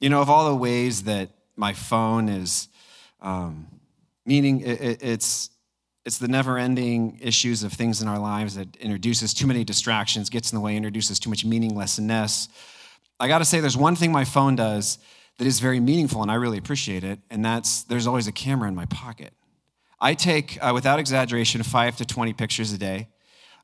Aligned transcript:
You 0.00 0.08
know, 0.08 0.20
of 0.22 0.30
all 0.30 0.48
the 0.48 0.56
ways 0.56 1.04
that 1.04 1.30
my 1.56 1.72
phone 1.72 2.28
is, 2.28 2.68
um, 3.20 3.66
meaning 4.24 4.60
it, 4.60 4.80
it, 4.80 5.02
it's 5.02 5.50
it's 6.06 6.16
the 6.16 6.28
never-ending 6.28 7.18
issues 7.20 7.62
of 7.62 7.74
things 7.74 8.00
in 8.00 8.08
our 8.08 8.18
lives 8.18 8.54
that 8.54 8.74
introduces 8.76 9.34
too 9.34 9.46
many 9.46 9.64
distractions, 9.64 10.30
gets 10.30 10.50
in 10.50 10.56
the 10.56 10.60
way, 10.62 10.74
introduces 10.74 11.18
too 11.18 11.28
much 11.28 11.44
meaninglessness. 11.44 12.48
I 13.20 13.28
got 13.28 13.38
to 13.38 13.44
say, 13.44 13.60
there's 13.60 13.76
one 13.76 13.94
thing 13.94 14.10
my 14.10 14.24
phone 14.24 14.56
does 14.56 14.98
that 15.36 15.46
is 15.46 15.60
very 15.60 15.78
meaningful, 15.78 16.22
and 16.22 16.30
I 16.30 16.36
really 16.36 16.56
appreciate 16.56 17.04
it, 17.04 17.18
and 17.28 17.44
that's 17.44 17.82
there's 17.82 18.06
always 18.06 18.26
a 18.26 18.32
camera 18.32 18.68
in 18.68 18.74
my 18.74 18.86
pocket. 18.86 19.34
I 20.00 20.14
take, 20.14 20.58
uh, 20.62 20.70
without 20.72 20.98
exaggeration, 20.98 21.62
five 21.62 21.96
to 21.98 22.06
20 22.06 22.32
pictures 22.32 22.72
a 22.72 22.78
day. 22.78 23.08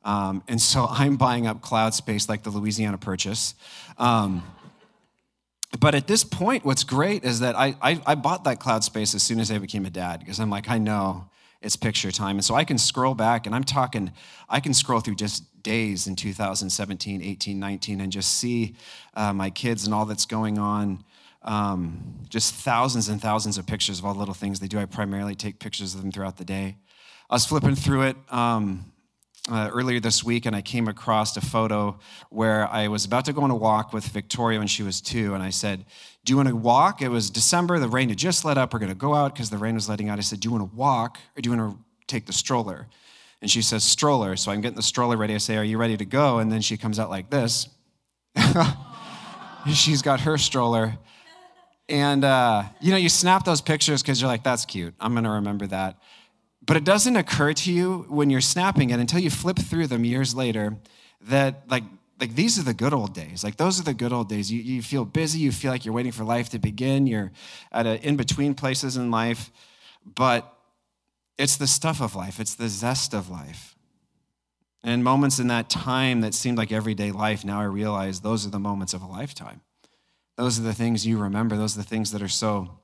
Um, 0.04 0.42
and 0.48 0.60
so 0.60 0.86
I'm 0.90 1.16
buying 1.16 1.46
up 1.46 1.62
cloud 1.62 1.94
space 1.94 2.28
like 2.28 2.42
the 2.42 2.50
Louisiana 2.50 2.98
Purchase. 2.98 3.54
Um, 3.98 4.42
but 5.80 5.94
at 5.94 6.06
this 6.06 6.24
point, 6.24 6.64
what's 6.64 6.84
great 6.84 7.24
is 7.24 7.40
that 7.40 7.56
I, 7.56 7.76
I, 7.82 8.00
I, 8.06 8.14
bought 8.14 8.44
that 8.44 8.60
cloud 8.60 8.84
space 8.84 9.14
as 9.14 9.22
soon 9.22 9.40
as 9.40 9.50
I 9.50 9.58
became 9.58 9.84
a 9.84 9.90
dad 9.90 10.20
because 10.20 10.38
I'm 10.38 10.48
like, 10.48 10.70
I 10.70 10.78
know 10.78 11.28
it's 11.60 11.76
picture 11.76 12.12
time. 12.12 12.36
And 12.36 12.44
so 12.44 12.54
I 12.54 12.64
can 12.64 12.78
scroll 12.78 13.14
back, 13.14 13.46
and 13.46 13.54
I'm 13.54 13.64
talking, 13.64 14.12
I 14.48 14.60
can 14.60 14.72
scroll 14.72 15.00
through 15.00 15.16
just 15.16 15.62
days 15.62 16.06
in 16.06 16.14
2017, 16.14 17.22
18, 17.22 17.58
19, 17.58 18.00
and 18.00 18.12
just 18.12 18.38
see 18.38 18.76
uh, 19.14 19.32
my 19.32 19.50
kids 19.50 19.84
and 19.84 19.94
all 19.94 20.06
that's 20.06 20.26
going 20.26 20.58
on. 20.58 21.04
Um, 21.42 22.24
just 22.28 22.54
thousands 22.54 23.08
and 23.08 23.20
thousands 23.20 23.58
of 23.58 23.66
pictures 23.66 23.98
of 23.98 24.04
all 24.04 24.14
the 24.14 24.18
little 24.18 24.34
things 24.34 24.60
they 24.60 24.68
do. 24.68 24.78
I 24.78 24.84
primarily 24.84 25.34
take 25.34 25.58
pictures 25.58 25.94
of 25.94 26.02
them 26.02 26.10
throughout 26.10 26.36
the 26.36 26.44
day. 26.44 26.76
I 27.28 27.34
was 27.34 27.46
flipping 27.46 27.74
through 27.74 28.02
it. 28.02 28.16
Um, 28.30 28.92
uh, 29.50 29.70
earlier 29.72 30.00
this 30.00 30.24
week 30.24 30.46
and 30.46 30.56
I 30.56 30.62
came 30.62 30.88
across 30.88 31.36
a 31.36 31.40
photo 31.40 31.98
where 32.30 32.68
I 32.68 32.88
was 32.88 33.04
about 33.04 33.24
to 33.26 33.32
go 33.32 33.42
on 33.42 33.50
a 33.50 33.56
walk 33.56 33.92
with 33.92 34.06
Victoria 34.08 34.58
when 34.58 34.68
she 34.68 34.82
was 34.82 35.00
two. 35.00 35.34
And 35.34 35.42
I 35.42 35.50
said, 35.50 35.84
Do 36.24 36.32
you 36.32 36.36
want 36.36 36.48
to 36.48 36.56
walk? 36.56 37.02
It 37.02 37.08
was 37.08 37.30
December. 37.30 37.78
The 37.78 37.88
rain 37.88 38.08
had 38.08 38.18
just 38.18 38.44
let 38.44 38.58
up. 38.58 38.72
We're 38.72 38.80
going 38.80 38.90
to 38.90 38.96
go 38.96 39.14
out 39.14 39.34
because 39.34 39.50
the 39.50 39.58
rain 39.58 39.74
was 39.74 39.88
letting 39.88 40.08
out. 40.08 40.18
I 40.18 40.22
said, 40.22 40.40
Do 40.40 40.48
you 40.48 40.52
want 40.52 40.70
to 40.70 40.76
walk 40.76 41.18
or 41.36 41.42
do 41.42 41.50
you 41.50 41.56
want 41.56 41.72
to 41.72 41.78
take 42.06 42.26
the 42.26 42.32
stroller? 42.32 42.88
And 43.40 43.50
she 43.50 43.62
says, 43.62 43.84
Stroller. 43.84 44.36
So 44.36 44.50
I'm 44.50 44.60
getting 44.60 44.76
the 44.76 44.82
stroller 44.82 45.16
ready. 45.16 45.34
I 45.34 45.38
say, 45.38 45.56
Are 45.56 45.64
you 45.64 45.78
ready 45.78 45.96
to 45.96 46.04
go? 46.04 46.38
And 46.38 46.50
then 46.50 46.60
she 46.60 46.76
comes 46.76 46.98
out 46.98 47.10
like 47.10 47.30
this. 47.30 47.68
She's 49.72 50.02
got 50.02 50.20
her 50.20 50.38
stroller. 50.38 50.98
And, 51.88 52.24
uh, 52.24 52.64
you 52.80 52.90
know, 52.90 52.96
you 52.96 53.08
snap 53.08 53.44
those 53.44 53.60
pictures 53.60 54.02
because 54.02 54.20
you're 54.20 54.30
like, 54.30 54.42
That's 54.42 54.64
cute. 54.64 54.94
I'm 54.98 55.12
going 55.12 55.24
to 55.24 55.30
remember 55.30 55.66
that. 55.68 55.98
But 56.66 56.76
it 56.76 56.84
doesn't 56.84 57.16
occur 57.16 57.52
to 57.52 57.72
you 57.72 58.06
when 58.08 58.28
you're 58.28 58.40
snapping 58.40 58.90
it 58.90 58.98
until 58.98 59.20
you 59.20 59.30
flip 59.30 59.58
through 59.58 59.86
them 59.86 60.04
years 60.04 60.34
later 60.34 60.76
that, 61.22 61.62
like, 61.68 61.84
like 62.20 62.34
these 62.34 62.58
are 62.58 62.62
the 62.62 62.74
good 62.74 62.92
old 62.92 63.14
days. 63.14 63.44
Like 63.44 63.56
those 63.56 63.78
are 63.78 63.84
the 63.84 63.94
good 63.94 64.12
old 64.12 64.28
days. 64.28 64.50
You, 64.50 64.60
you 64.60 64.82
feel 64.82 65.04
busy. 65.04 65.38
You 65.38 65.52
feel 65.52 65.70
like 65.70 65.84
you're 65.84 65.94
waiting 65.94 66.12
for 66.12 66.24
life 66.24 66.48
to 66.50 66.58
begin. 66.58 67.06
You're 67.06 67.30
at 67.70 67.86
a 67.86 68.02
in 68.06 68.16
between 68.16 68.54
places 68.54 68.96
in 68.96 69.10
life, 69.10 69.50
but 70.04 70.52
it's 71.38 71.56
the 71.56 71.66
stuff 71.66 72.00
of 72.00 72.14
life. 72.14 72.40
It's 72.40 72.54
the 72.54 72.68
zest 72.68 73.12
of 73.12 73.28
life. 73.28 73.76
And 74.82 75.02
moments 75.04 75.38
in 75.38 75.48
that 75.48 75.68
time 75.68 76.20
that 76.20 76.32
seemed 76.32 76.56
like 76.56 76.72
everyday 76.72 77.10
life, 77.10 77.44
now 77.44 77.60
I 77.60 77.64
realize 77.64 78.20
those 78.20 78.46
are 78.46 78.50
the 78.50 78.58
moments 78.58 78.94
of 78.94 79.02
a 79.02 79.06
lifetime. 79.06 79.60
Those 80.36 80.58
are 80.58 80.62
the 80.62 80.74
things 80.74 81.06
you 81.06 81.18
remember. 81.18 81.56
Those 81.56 81.76
are 81.76 81.80
the 81.80 81.88
things 81.88 82.12
that 82.12 82.22
are 82.22 82.28
so 82.28 82.78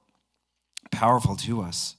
powerful 0.90 1.36
to 1.36 1.62
us. 1.62 1.96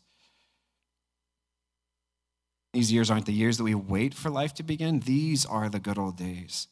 These 2.74 2.92
years 2.92 3.12
aren't 3.12 3.28
the 3.28 3.34
years 3.34 3.58
that 3.58 3.64
we 3.64 3.76
wait 3.76 4.16
for 4.16 4.32
life 4.32 4.54
to 4.56 4.64
begin. 4.64 5.00
These 5.00 5.46
are 5.46 5.70
the 5.70 5.80
good 5.80 6.00
old 6.00 6.18
days. 6.18 6.68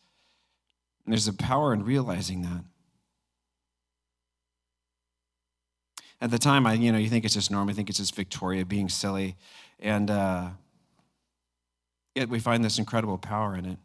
And 1.06 1.14
there's 1.14 1.28
a 1.28 1.34
power 1.34 1.74
in 1.74 1.84
realizing 1.84 2.42
that. 2.42 2.64
At 6.20 6.32
the 6.32 6.40
time, 6.40 6.66
I, 6.66 6.74
you 6.74 6.92
know, 6.92 6.98
you 6.98 7.08
think 7.08 7.24
it's 7.24 7.36
just 7.36 7.52
normal. 7.52 7.72
I 7.72 7.76
think 7.76 7.90
it's 7.90 8.00
just 8.00 8.16
Victoria 8.16 8.66
being 8.66 8.90
silly. 8.90 9.36
And 9.80 10.10
uh, 10.10 10.50
yet 12.16 12.30
we 12.30 12.40
find 12.40 12.64
this 12.64 12.80
incredible 12.80 13.18
power 13.20 13.56
in 13.56 13.66
it. 13.66 13.78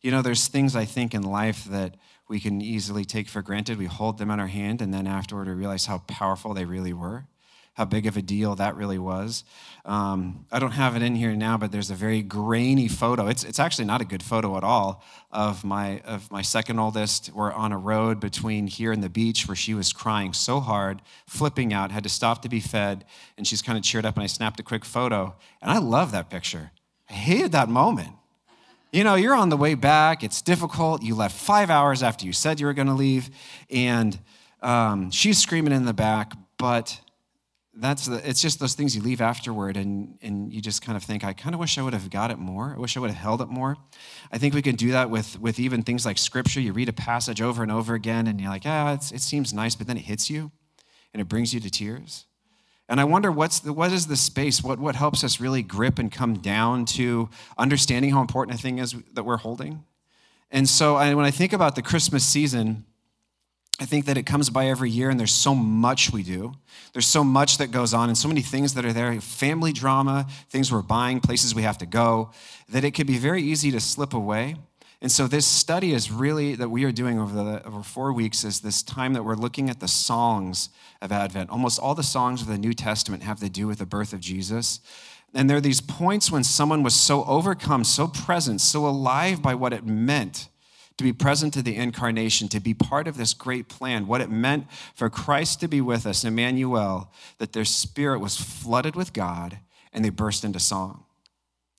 You 0.00 0.12
know, 0.12 0.22
there's 0.22 0.46
things 0.46 0.76
I 0.76 0.84
think 0.84 1.12
in 1.12 1.22
life 1.22 1.64
that 1.64 1.96
we 2.28 2.38
can 2.40 2.60
easily 2.60 3.04
take 3.04 3.28
for 3.28 3.42
granted. 3.42 3.78
We 3.78 3.86
hold 3.86 4.18
them 4.18 4.30
in 4.30 4.40
our 4.40 4.46
hand, 4.46 4.80
and 4.80 4.94
then 4.94 5.06
afterward, 5.06 5.46
we 5.46 5.52
realize 5.52 5.86
how 5.86 5.98
powerful 5.98 6.54
they 6.54 6.64
really 6.64 6.92
were 6.92 7.26
how 7.74 7.84
big 7.84 8.06
of 8.06 8.16
a 8.16 8.22
deal 8.22 8.54
that 8.54 8.76
really 8.76 8.98
was. 8.98 9.44
Um, 9.84 10.46
I 10.50 10.60
don't 10.60 10.70
have 10.72 10.96
it 10.96 11.02
in 11.02 11.16
here 11.16 11.34
now, 11.34 11.58
but 11.58 11.72
there's 11.72 11.90
a 11.90 11.94
very 11.94 12.22
grainy 12.22 12.88
photo. 12.88 13.26
It's, 13.26 13.44
it's 13.44 13.58
actually 13.58 13.84
not 13.84 14.00
a 14.00 14.04
good 14.04 14.22
photo 14.22 14.56
at 14.56 14.64
all 14.64 15.04
of 15.32 15.64
my, 15.64 16.00
of 16.00 16.30
my 16.30 16.40
second 16.40 16.78
oldest. 16.78 17.30
We're 17.34 17.52
on 17.52 17.72
a 17.72 17.78
road 17.78 18.20
between 18.20 18.68
here 18.68 18.92
and 18.92 19.02
the 19.02 19.08
beach 19.08 19.46
where 19.48 19.56
she 19.56 19.74
was 19.74 19.92
crying 19.92 20.32
so 20.32 20.60
hard, 20.60 21.02
flipping 21.26 21.72
out, 21.72 21.90
had 21.90 22.04
to 22.04 22.08
stop 22.08 22.42
to 22.42 22.48
be 22.48 22.60
fed, 22.60 23.04
and 23.36 23.46
she's 23.46 23.60
kind 23.60 23.76
of 23.76 23.82
cheered 23.84 24.06
up, 24.06 24.14
and 24.14 24.22
I 24.22 24.28
snapped 24.28 24.60
a 24.60 24.62
quick 24.62 24.84
photo. 24.84 25.34
And 25.60 25.70
I 25.70 25.78
love 25.78 26.12
that 26.12 26.30
picture. 26.30 26.70
I 27.10 27.12
hated 27.12 27.52
that 27.52 27.68
moment. 27.68 28.12
You 28.92 29.02
know, 29.02 29.16
you're 29.16 29.34
on 29.34 29.48
the 29.48 29.56
way 29.56 29.74
back, 29.74 30.22
it's 30.22 30.40
difficult. 30.40 31.02
You 31.02 31.16
left 31.16 31.36
five 31.36 31.68
hours 31.68 32.04
after 32.04 32.24
you 32.24 32.32
said 32.32 32.60
you 32.60 32.66
were 32.66 32.72
going 32.72 32.86
to 32.86 32.94
leave, 32.94 33.28
and 33.68 34.16
um, 34.62 35.10
she's 35.10 35.38
screaming 35.38 35.72
in 35.72 35.84
the 35.84 35.92
back, 35.92 36.32
but 36.56 37.00
that's 37.76 38.06
the, 38.06 38.28
it's 38.28 38.40
just 38.40 38.60
those 38.60 38.74
things 38.74 38.94
you 38.94 39.02
leave 39.02 39.20
afterward 39.20 39.76
and, 39.76 40.16
and 40.22 40.52
you 40.52 40.60
just 40.60 40.80
kind 40.82 40.96
of 40.96 41.02
think 41.02 41.24
i 41.24 41.32
kind 41.32 41.54
of 41.54 41.60
wish 41.60 41.76
i 41.76 41.82
would 41.82 41.92
have 41.92 42.08
got 42.10 42.30
it 42.30 42.38
more. 42.38 42.74
I 42.76 42.80
wish 42.80 42.96
i 42.96 43.00
would 43.00 43.10
have 43.10 43.18
held 43.18 43.40
it 43.40 43.48
more. 43.48 43.76
I 44.30 44.38
think 44.38 44.54
we 44.54 44.62
can 44.62 44.76
do 44.76 44.92
that 44.92 45.10
with, 45.10 45.40
with 45.40 45.58
even 45.58 45.82
things 45.82 46.06
like 46.06 46.18
scripture. 46.18 46.60
You 46.60 46.72
read 46.72 46.88
a 46.88 46.92
passage 46.92 47.42
over 47.42 47.62
and 47.62 47.72
over 47.72 47.94
again 47.94 48.26
and 48.26 48.40
you're 48.40 48.50
like 48.50 48.62
ah 48.64 48.92
it 48.92 49.02
seems 49.02 49.52
nice 49.52 49.74
but 49.74 49.86
then 49.86 49.96
it 49.96 50.04
hits 50.04 50.30
you 50.30 50.52
and 51.12 51.20
it 51.20 51.28
brings 51.28 51.52
you 51.52 51.60
to 51.60 51.70
tears. 51.70 52.26
And 52.88 53.00
i 53.00 53.04
wonder 53.04 53.32
what's 53.32 53.60
the, 53.60 53.72
what 53.72 53.92
is 53.92 54.06
the 54.06 54.16
space 54.16 54.62
what, 54.62 54.78
what 54.78 54.94
helps 54.94 55.24
us 55.24 55.40
really 55.40 55.62
grip 55.62 55.98
and 55.98 56.12
come 56.12 56.34
down 56.34 56.84
to 56.86 57.28
understanding 57.58 58.12
how 58.12 58.20
important 58.20 58.58
a 58.58 58.62
thing 58.62 58.78
is 58.78 58.94
that 59.14 59.24
we're 59.24 59.38
holding? 59.38 59.84
And 60.50 60.68
so 60.68 60.94
I, 60.94 61.12
when 61.14 61.24
i 61.24 61.32
think 61.32 61.52
about 61.52 61.74
the 61.74 61.82
christmas 61.82 62.24
season 62.24 62.84
I 63.80 63.86
think 63.86 64.04
that 64.06 64.16
it 64.16 64.24
comes 64.24 64.50
by 64.50 64.68
every 64.68 64.88
year, 64.88 65.10
and 65.10 65.18
there's 65.18 65.32
so 65.32 65.52
much 65.52 66.12
we 66.12 66.22
do. 66.22 66.52
There's 66.92 67.06
so 67.06 67.24
much 67.24 67.58
that 67.58 67.72
goes 67.72 67.92
on, 67.92 68.08
and 68.08 68.16
so 68.16 68.28
many 68.28 68.40
things 68.40 68.74
that 68.74 68.84
are 68.84 68.92
there 68.92 69.20
family 69.20 69.72
drama, 69.72 70.26
things 70.48 70.70
we're 70.70 70.82
buying, 70.82 71.20
places 71.20 71.54
we 71.54 71.62
have 71.62 71.78
to 71.78 71.86
go 71.86 72.30
that 72.68 72.84
it 72.84 72.92
could 72.92 73.08
be 73.08 73.18
very 73.18 73.42
easy 73.42 73.72
to 73.72 73.80
slip 73.80 74.14
away. 74.14 74.56
And 75.00 75.10
so, 75.10 75.26
this 75.26 75.46
study 75.46 75.92
is 75.92 76.10
really 76.10 76.54
that 76.54 76.70
we 76.70 76.84
are 76.84 76.92
doing 76.92 77.18
over, 77.18 77.34
the, 77.34 77.66
over 77.66 77.82
four 77.82 78.12
weeks 78.12 78.44
is 78.44 78.60
this 78.60 78.82
time 78.82 79.12
that 79.14 79.24
we're 79.24 79.34
looking 79.34 79.68
at 79.68 79.80
the 79.80 79.88
songs 79.88 80.68
of 81.02 81.10
Advent. 81.10 81.50
Almost 81.50 81.80
all 81.80 81.96
the 81.96 82.04
songs 82.04 82.42
of 82.42 82.46
the 82.46 82.56
New 82.56 82.74
Testament 82.74 83.24
have 83.24 83.40
to 83.40 83.50
do 83.50 83.66
with 83.66 83.78
the 83.78 83.86
birth 83.86 84.12
of 84.12 84.20
Jesus. 84.20 84.80
And 85.34 85.50
there 85.50 85.56
are 85.56 85.60
these 85.60 85.80
points 85.80 86.30
when 86.30 86.44
someone 86.44 86.84
was 86.84 86.94
so 86.94 87.24
overcome, 87.24 87.82
so 87.82 88.06
present, 88.06 88.60
so 88.60 88.86
alive 88.86 89.42
by 89.42 89.56
what 89.56 89.72
it 89.72 89.84
meant 89.84 90.48
to 90.96 91.04
be 91.04 91.12
present 91.12 91.52
to 91.54 91.62
the 91.62 91.76
incarnation, 91.76 92.48
to 92.48 92.60
be 92.60 92.74
part 92.74 93.08
of 93.08 93.16
this 93.16 93.34
great 93.34 93.68
plan, 93.68 94.06
what 94.06 94.20
it 94.20 94.30
meant 94.30 94.66
for 94.94 95.10
Christ 95.10 95.60
to 95.60 95.68
be 95.68 95.80
with 95.80 96.06
us, 96.06 96.24
Emmanuel, 96.24 97.10
that 97.38 97.52
their 97.52 97.64
spirit 97.64 98.20
was 98.20 98.36
flooded 98.36 98.94
with 98.94 99.12
God 99.12 99.58
and 99.92 100.04
they 100.04 100.10
burst 100.10 100.44
into 100.44 100.60
song. 100.60 101.04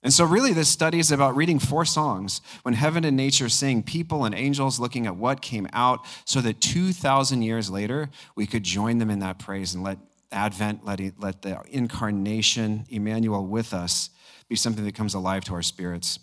And 0.03 0.13
so, 0.13 0.23
really, 0.23 0.53
this 0.53 0.69
study 0.69 0.99
is 0.99 1.11
about 1.11 1.35
reading 1.35 1.57
four 1.57 1.83
songs 1.83 2.39
when 2.61 2.75
heaven 2.75 3.03
and 3.05 3.17
nature 3.17 3.49
sing, 3.49 3.81
people 3.81 4.23
and 4.23 4.35
angels 4.35 4.79
looking 4.79 5.07
at 5.07 5.15
what 5.15 5.41
came 5.41 5.67
out, 5.73 6.05
so 6.25 6.41
that 6.41 6.61
2,000 6.61 7.41
years 7.41 7.71
later, 7.71 8.11
we 8.35 8.45
could 8.45 8.61
join 8.61 8.99
them 8.99 9.09
in 9.09 9.19
that 9.19 9.39
praise 9.39 9.73
and 9.73 9.83
let 9.83 9.97
Advent, 10.31 10.85
let, 10.85 10.99
let 11.17 11.41
the 11.41 11.59
incarnation, 11.71 12.85
Emmanuel 12.89 13.47
with 13.47 13.73
us, 13.73 14.11
be 14.47 14.55
something 14.55 14.85
that 14.85 14.93
comes 14.93 15.15
alive 15.15 15.43
to 15.45 15.53
our 15.53 15.63
spirits. 15.63 16.19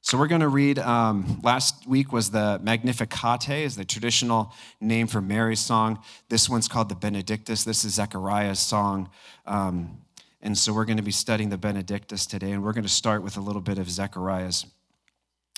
So 0.00 0.16
we're 0.16 0.28
going 0.28 0.40
to 0.40 0.48
read. 0.48 0.78
Um, 0.78 1.40
last 1.42 1.86
week 1.86 2.12
was 2.12 2.30
the 2.30 2.60
Magnificat, 2.62 3.48
is 3.48 3.76
the 3.76 3.84
traditional 3.84 4.52
name 4.80 5.06
for 5.06 5.20
Mary's 5.20 5.60
song. 5.60 6.02
This 6.28 6.48
one's 6.48 6.68
called 6.68 6.88
the 6.88 6.94
Benedictus. 6.94 7.64
This 7.64 7.84
is 7.84 7.94
Zechariah's 7.94 8.60
song. 8.60 9.10
Um, 9.44 9.98
and 10.40 10.56
so 10.56 10.72
we're 10.72 10.84
going 10.84 10.98
to 10.98 11.02
be 11.02 11.10
studying 11.10 11.50
the 11.50 11.58
Benedictus 11.58 12.26
today, 12.26 12.52
and 12.52 12.62
we're 12.62 12.72
going 12.72 12.84
to 12.84 12.88
start 12.88 13.22
with 13.22 13.36
a 13.36 13.40
little 13.40 13.60
bit 13.60 13.78
of 13.78 13.90
Zechariah's 13.90 14.66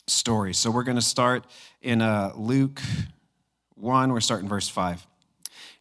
story. 0.07 0.55
So 0.55 0.71
we're 0.71 0.85
going 0.85 0.97
to 0.97 1.03
start 1.03 1.45
in 1.83 2.01
uh, 2.01 2.33
Luke 2.35 2.81
1, 3.75 4.13
we're 4.13 4.21
starting 4.21 4.49
verse 4.49 4.69
5. 4.69 5.07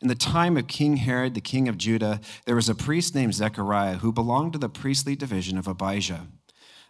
In 0.01 0.09
the 0.09 0.15
time 0.15 0.57
of 0.57 0.67
King 0.67 0.97
Herod, 0.97 1.33
the 1.33 1.41
king 1.41 1.67
of 1.67 1.77
Judah, 1.77 2.19
there 2.45 2.55
was 2.55 2.69
a 2.69 2.75
priest 2.75 3.15
named 3.15 3.33
Zechariah 3.33 3.95
who 3.95 4.11
belonged 4.11 4.53
to 4.53 4.59
the 4.59 4.69
priestly 4.69 5.15
division 5.15 5.57
of 5.57 5.67
Abijah. 5.67 6.27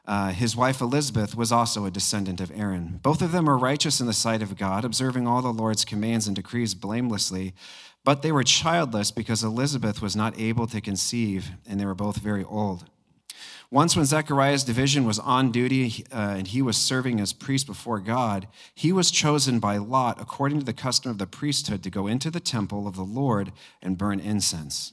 Uh, 0.09 0.29
his 0.29 0.55
wife 0.55 0.81
Elizabeth 0.81 1.35
was 1.35 1.51
also 1.51 1.85
a 1.85 1.91
descendant 1.91 2.41
of 2.41 2.51
Aaron. 2.55 2.99
Both 3.03 3.21
of 3.21 3.31
them 3.31 3.45
were 3.45 3.59
righteous 3.59 4.01
in 4.01 4.07
the 4.07 4.11
sight 4.13 4.41
of 4.41 4.57
God, 4.57 4.83
observing 4.83 5.27
all 5.27 5.43
the 5.43 5.53
Lord's 5.53 5.85
commands 5.85 6.25
and 6.25 6.35
decrees 6.35 6.73
blamelessly. 6.73 7.53
But 8.03 8.23
they 8.23 8.31
were 8.31 8.43
childless 8.43 9.11
because 9.11 9.43
Elizabeth 9.43 10.01
was 10.01 10.15
not 10.15 10.39
able 10.39 10.65
to 10.65 10.81
conceive, 10.81 11.51
and 11.69 11.79
they 11.79 11.85
were 11.85 11.93
both 11.93 12.17
very 12.17 12.43
old. 12.43 12.85
Once, 13.69 13.95
when 13.95 14.03
Zechariah's 14.03 14.63
division 14.63 15.05
was 15.05 15.19
on 15.19 15.51
duty 15.51 16.03
uh, 16.11 16.33
and 16.37 16.47
he 16.47 16.63
was 16.63 16.75
serving 16.75 17.19
as 17.19 17.31
priest 17.31 17.67
before 17.67 17.99
God, 17.99 18.47
he 18.73 18.91
was 18.91 19.11
chosen 19.11 19.59
by 19.59 19.77
Lot, 19.77 20.19
according 20.19 20.57
to 20.57 20.65
the 20.65 20.73
custom 20.73 21.11
of 21.11 21.19
the 21.19 21.27
priesthood, 21.27 21.83
to 21.83 21.91
go 21.91 22.07
into 22.07 22.31
the 22.31 22.39
temple 22.39 22.87
of 22.87 22.95
the 22.95 23.03
Lord 23.03 23.51
and 23.79 23.95
burn 23.95 24.19
incense. 24.19 24.91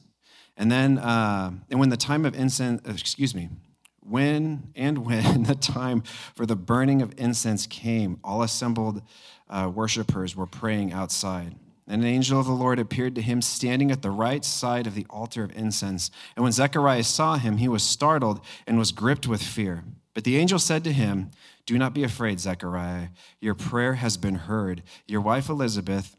And 0.58 0.70
then, 0.70 0.98
uh, 0.98 1.52
and 1.70 1.80
when 1.80 1.88
the 1.88 1.96
time 1.96 2.26
of 2.26 2.34
incense, 2.34 2.86
uh, 2.86 2.92
excuse 2.92 3.34
me, 3.34 3.48
when 4.08 4.72
and 4.74 5.04
when 5.04 5.42
the 5.44 5.54
time 5.54 6.02
for 6.34 6.46
the 6.46 6.56
burning 6.56 7.02
of 7.02 7.12
incense 7.16 7.66
came, 7.66 8.18
all 8.22 8.42
assembled 8.42 9.02
uh, 9.48 9.70
worshippers 9.72 10.36
were 10.36 10.46
praying 10.46 10.92
outside. 10.92 11.54
And 11.88 12.02
an 12.02 12.08
angel 12.08 12.40
of 12.40 12.46
the 12.46 12.52
Lord 12.52 12.80
appeared 12.80 13.14
to 13.14 13.22
him 13.22 13.40
standing 13.40 13.92
at 13.92 14.02
the 14.02 14.10
right 14.10 14.44
side 14.44 14.88
of 14.88 14.94
the 14.94 15.06
altar 15.08 15.44
of 15.44 15.56
incense. 15.56 16.10
And 16.34 16.42
when 16.42 16.52
Zechariah 16.52 17.04
saw 17.04 17.36
him, 17.36 17.58
he 17.58 17.68
was 17.68 17.84
startled 17.84 18.40
and 18.66 18.76
was 18.76 18.90
gripped 18.90 19.28
with 19.28 19.42
fear. 19.42 19.84
But 20.12 20.24
the 20.24 20.36
angel 20.36 20.58
said 20.58 20.82
to 20.84 20.92
him, 20.92 21.30
Do 21.64 21.78
not 21.78 21.94
be 21.94 22.02
afraid, 22.02 22.40
Zechariah. 22.40 23.08
Your 23.40 23.54
prayer 23.54 23.94
has 23.94 24.16
been 24.16 24.34
heard. 24.34 24.82
Your 25.06 25.20
wife 25.20 25.48
Elizabeth 25.48 26.16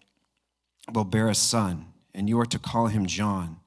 will 0.94 1.04
bear 1.04 1.28
a 1.28 1.36
son, 1.36 1.88
and 2.13 2.30
you 2.30 2.39
are 2.39 2.45
to 2.45 2.60
call 2.60 2.88
him 2.88 3.06
John. 3.06 3.57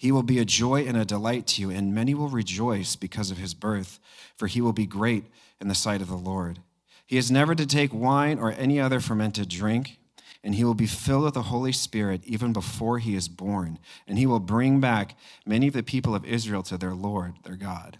He 0.00 0.10
will 0.10 0.22
be 0.22 0.38
a 0.38 0.46
joy 0.46 0.86
and 0.86 0.96
a 0.96 1.04
delight 1.04 1.46
to 1.48 1.60
you, 1.60 1.68
and 1.68 1.94
many 1.94 2.14
will 2.14 2.30
rejoice 2.30 2.96
because 2.96 3.30
of 3.30 3.36
his 3.36 3.52
birth, 3.52 3.98
for 4.34 4.46
he 4.46 4.62
will 4.62 4.72
be 4.72 4.86
great 4.86 5.24
in 5.60 5.68
the 5.68 5.74
sight 5.74 6.00
of 6.00 6.08
the 6.08 6.16
Lord. 6.16 6.60
He 7.06 7.18
is 7.18 7.30
never 7.30 7.54
to 7.54 7.66
take 7.66 7.92
wine 7.92 8.38
or 8.38 8.50
any 8.52 8.80
other 8.80 9.00
fermented 9.00 9.50
drink 9.50 9.98
and 10.42 10.54
he 10.54 10.64
will 10.64 10.72
be 10.72 10.86
filled 10.86 11.24
with 11.24 11.34
the 11.34 11.42
Holy 11.42 11.70
Spirit 11.72 12.22
even 12.24 12.54
before 12.54 12.98
he 12.98 13.14
is 13.14 13.28
born, 13.28 13.78
and 14.06 14.16
he 14.16 14.24
will 14.24 14.40
bring 14.40 14.80
back 14.80 15.14
many 15.44 15.68
of 15.68 15.74
the 15.74 15.82
people 15.82 16.14
of 16.14 16.24
Israel 16.24 16.62
to 16.62 16.78
their 16.78 16.94
Lord, 16.94 17.34
their 17.44 17.56
God. 17.56 17.98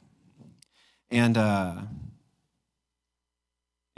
And, 1.10 1.36
uh, 1.36 1.82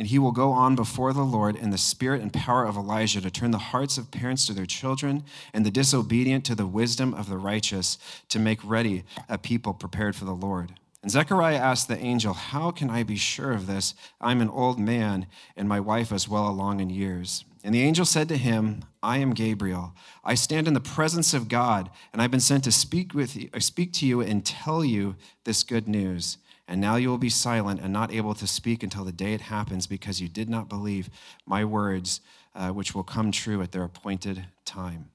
and 0.02 0.10
he 0.10 0.18
will 0.18 0.32
go 0.32 0.50
on 0.50 0.74
before 0.74 1.12
the 1.12 1.22
Lord 1.22 1.54
in 1.54 1.70
the 1.70 1.78
spirit 1.78 2.22
and 2.22 2.32
power 2.32 2.64
of 2.64 2.76
Elijah 2.76 3.20
to 3.20 3.30
turn 3.30 3.52
the 3.52 3.58
hearts 3.58 3.98
of 3.98 4.10
parents 4.10 4.44
to 4.46 4.52
their 4.52 4.66
children 4.66 5.22
and 5.54 5.64
the 5.64 5.70
disobedient 5.70 6.44
to 6.46 6.56
the 6.56 6.66
wisdom 6.66 7.14
of 7.14 7.28
the 7.28 7.38
righteous 7.38 7.98
to 8.28 8.40
make 8.40 8.58
ready 8.64 9.04
a 9.28 9.38
people 9.38 9.72
prepared 9.72 10.16
for 10.16 10.24
the 10.24 10.34
Lord. 10.34 10.72
And 11.02 11.10
Zechariah 11.12 11.56
asked 11.56 11.86
the 11.86 12.00
angel, 12.00 12.34
How 12.34 12.72
can 12.72 12.90
I 12.90 13.04
be 13.04 13.14
sure 13.14 13.52
of 13.52 13.68
this? 13.68 13.94
I'm 14.20 14.40
an 14.40 14.48
old 14.48 14.76
man, 14.76 15.28
and 15.56 15.68
my 15.68 15.78
wife 15.78 16.10
is 16.10 16.28
well 16.28 16.48
along 16.48 16.80
in 16.80 16.90
years. 16.90 17.44
And 17.62 17.72
the 17.72 17.82
angel 17.82 18.04
said 18.04 18.28
to 18.30 18.36
him, 18.36 18.82
I 19.04 19.18
am 19.18 19.34
Gabriel. 19.34 19.94
I 20.24 20.34
stand 20.34 20.66
in 20.66 20.74
the 20.74 20.80
presence 20.80 21.32
of 21.32 21.48
God, 21.48 21.90
and 22.12 22.20
I've 22.20 22.32
been 22.32 22.40
sent 22.40 22.64
to 22.64 22.72
speak 22.72 23.14
with 23.14 23.36
you, 23.36 23.50
speak 23.60 23.92
to 23.94 24.06
you 24.06 24.20
and 24.20 24.44
tell 24.44 24.84
you 24.84 25.14
this 25.44 25.62
good 25.62 25.86
news. 25.86 26.38
And 26.68 26.80
now 26.80 26.96
you 26.96 27.08
will 27.08 27.18
be 27.18 27.28
silent 27.28 27.80
and 27.80 27.92
not 27.92 28.12
able 28.12 28.34
to 28.34 28.46
speak 28.46 28.82
until 28.82 29.04
the 29.04 29.12
day 29.12 29.34
it 29.34 29.42
happens, 29.42 29.86
because 29.86 30.20
you 30.20 30.28
did 30.28 30.48
not 30.48 30.68
believe 30.68 31.10
my 31.44 31.64
words, 31.64 32.20
uh, 32.54 32.70
which 32.70 32.94
will 32.94 33.02
come 33.02 33.32
true 33.32 33.62
at 33.62 33.72
their 33.72 33.84
appointed 33.84 34.46
time. 34.64 35.10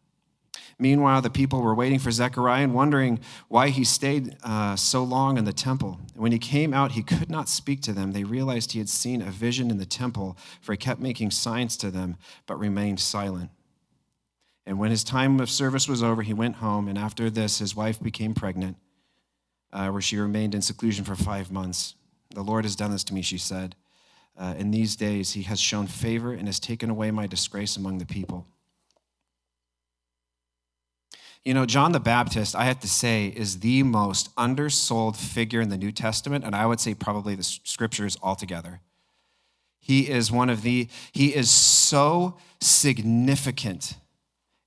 Meanwhile, 0.79 1.23
the 1.23 1.31
people 1.31 1.61
were 1.61 1.73
waiting 1.73 1.97
for 1.97 2.11
Zechariah 2.11 2.63
and 2.63 2.73
wondering 2.73 3.19
why 3.47 3.69
he 3.69 3.83
stayed 3.83 4.37
uh, 4.43 4.75
so 4.75 5.03
long 5.03 5.37
in 5.37 5.45
the 5.45 5.53
temple. 5.53 5.99
When 6.15 6.31
he 6.31 6.37
came 6.37 6.71
out, 6.71 6.91
he 6.91 7.01
could 7.01 7.31
not 7.31 7.49
speak 7.49 7.81
to 7.83 7.93
them. 7.93 8.11
They 8.11 8.23
realized 8.23 8.73
he 8.73 8.79
had 8.79 8.89
seen 8.89 9.23
a 9.23 9.31
vision 9.31 9.71
in 9.71 9.79
the 9.79 9.87
temple, 9.87 10.37
for 10.61 10.73
he 10.73 10.77
kept 10.77 11.01
making 11.01 11.31
signs 11.31 11.77
to 11.77 11.89
them, 11.89 12.17
but 12.45 12.59
remained 12.59 12.99
silent. 12.99 13.49
And 14.67 14.77
when 14.77 14.91
his 14.91 15.03
time 15.03 15.39
of 15.39 15.49
service 15.49 15.87
was 15.87 16.03
over, 16.03 16.21
he 16.21 16.33
went 16.33 16.57
home, 16.57 16.87
and 16.87 16.97
after 16.97 17.29
this, 17.31 17.57
his 17.57 17.75
wife 17.75 17.99
became 17.99 18.35
pregnant, 18.35 18.77
uh, 19.73 19.89
where 19.89 20.01
she 20.01 20.17
remained 20.17 20.55
in 20.55 20.61
seclusion 20.61 21.03
for 21.03 21.15
five 21.15 21.51
months. 21.51 21.95
The 22.33 22.43
Lord 22.43 22.65
has 22.65 22.75
done 22.75 22.91
this 22.91 23.03
to 23.05 23.13
me, 23.13 23.21
she 23.21 23.37
said. 23.37 23.75
Uh, 24.37 24.53
in 24.57 24.71
these 24.71 24.95
days, 24.95 25.33
he 25.33 25.43
has 25.43 25.59
shown 25.59 25.87
favor 25.87 26.31
and 26.31 26.47
has 26.47 26.59
taken 26.59 26.89
away 26.89 27.11
my 27.11 27.25
disgrace 27.27 27.75
among 27.75 27.97
the 27.97 28.05
people. 28.05 28.45
You 31.43 31.53
know, 31.53 31.65
John 31.65 31.93
the 31.93 31.99
Baptist, 31.99 32.55
I 32.55 32.65
have 32.65 32.79
to 32.81 32.89
say, 32.89 33.27
is 33.27 33.61
the 33.61 33.81
most 33.83 34.29
undersold 34.35 35.15
figure 35.15 35.61
in 35.61 35.69
the 35.69 35.77
New 35.77 35.91
Testament, 35.91 36.43
and 36.43 36.53
I 36.53 36.65
would 36.65 36.79
say 36.79 36.93
probably 36.93 37.35
the 37.35 37.43
scriptures 37.43 38.17
altogether. 38.21 38.81
He 39.79 40.09
is 40.09 40.29
one 40.29 40.49
of 40.49 40.61
the, 40.61 40.89
he 41.13 41.33
is 41.33 41.49
so 41.49 42.37
significant, 42.59 43.95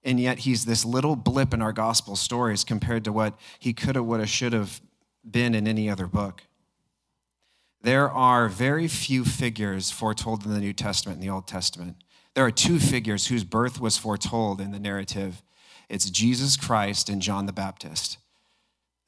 and 0.03 0.19
yet 0.19 0.41
he's 0.41 0.65
this 0.65 0.85
little 0.85 1.17
blip 1.17 1.53
in 1.53 1.61
our 1.61 1.75
gospel 1.75 2.17
stories 2.17 2.65
compared 2.65 3.05
to 3.05 3.13
what 3.13 3.39
he 3.59 3.75
could 3.75 3.97
have, 3.97 4.07
would 4.07 4.21
have, 4.21 4.31
should 4.31 4.55
have 4.55 4.81
been 5.29 5.55
in 5.55 5.67
any 5.67 5.89
other 5.89 6.07
book. 6.07 6.43
There 7.83 8.11
are 8.11 8.49
very 8.49 8.89
few 8.89 9.25
figures 9.25 9.91
foretold 9.91 10.45
in 10.45 10.53
the 10.53 10.61
New 10.61 10.73
Testament 10.73 11.17
and 11.17 11.23
the 11.27 11.33
Old 11.33 11.47
Testament. 11.47 11.97
There 12.35 12.45
are 12.45 12.51
two 12.51 12.79
figures 12.79 13.29
whose 13.29 13.45
birth 13.45 13.81
was 13.81 13.97
foretold 13.97 14.61
in 14.61 14.71
the 14.71 14.79
narrative 14.79 15.43
it's 15.91 16.09
Jesus 16.09 16.57
Christ 16.57 17.09
and 17.09 17.21
John 17.21 17.47
the 17.47 17.53
Baptist. 17.53 18.19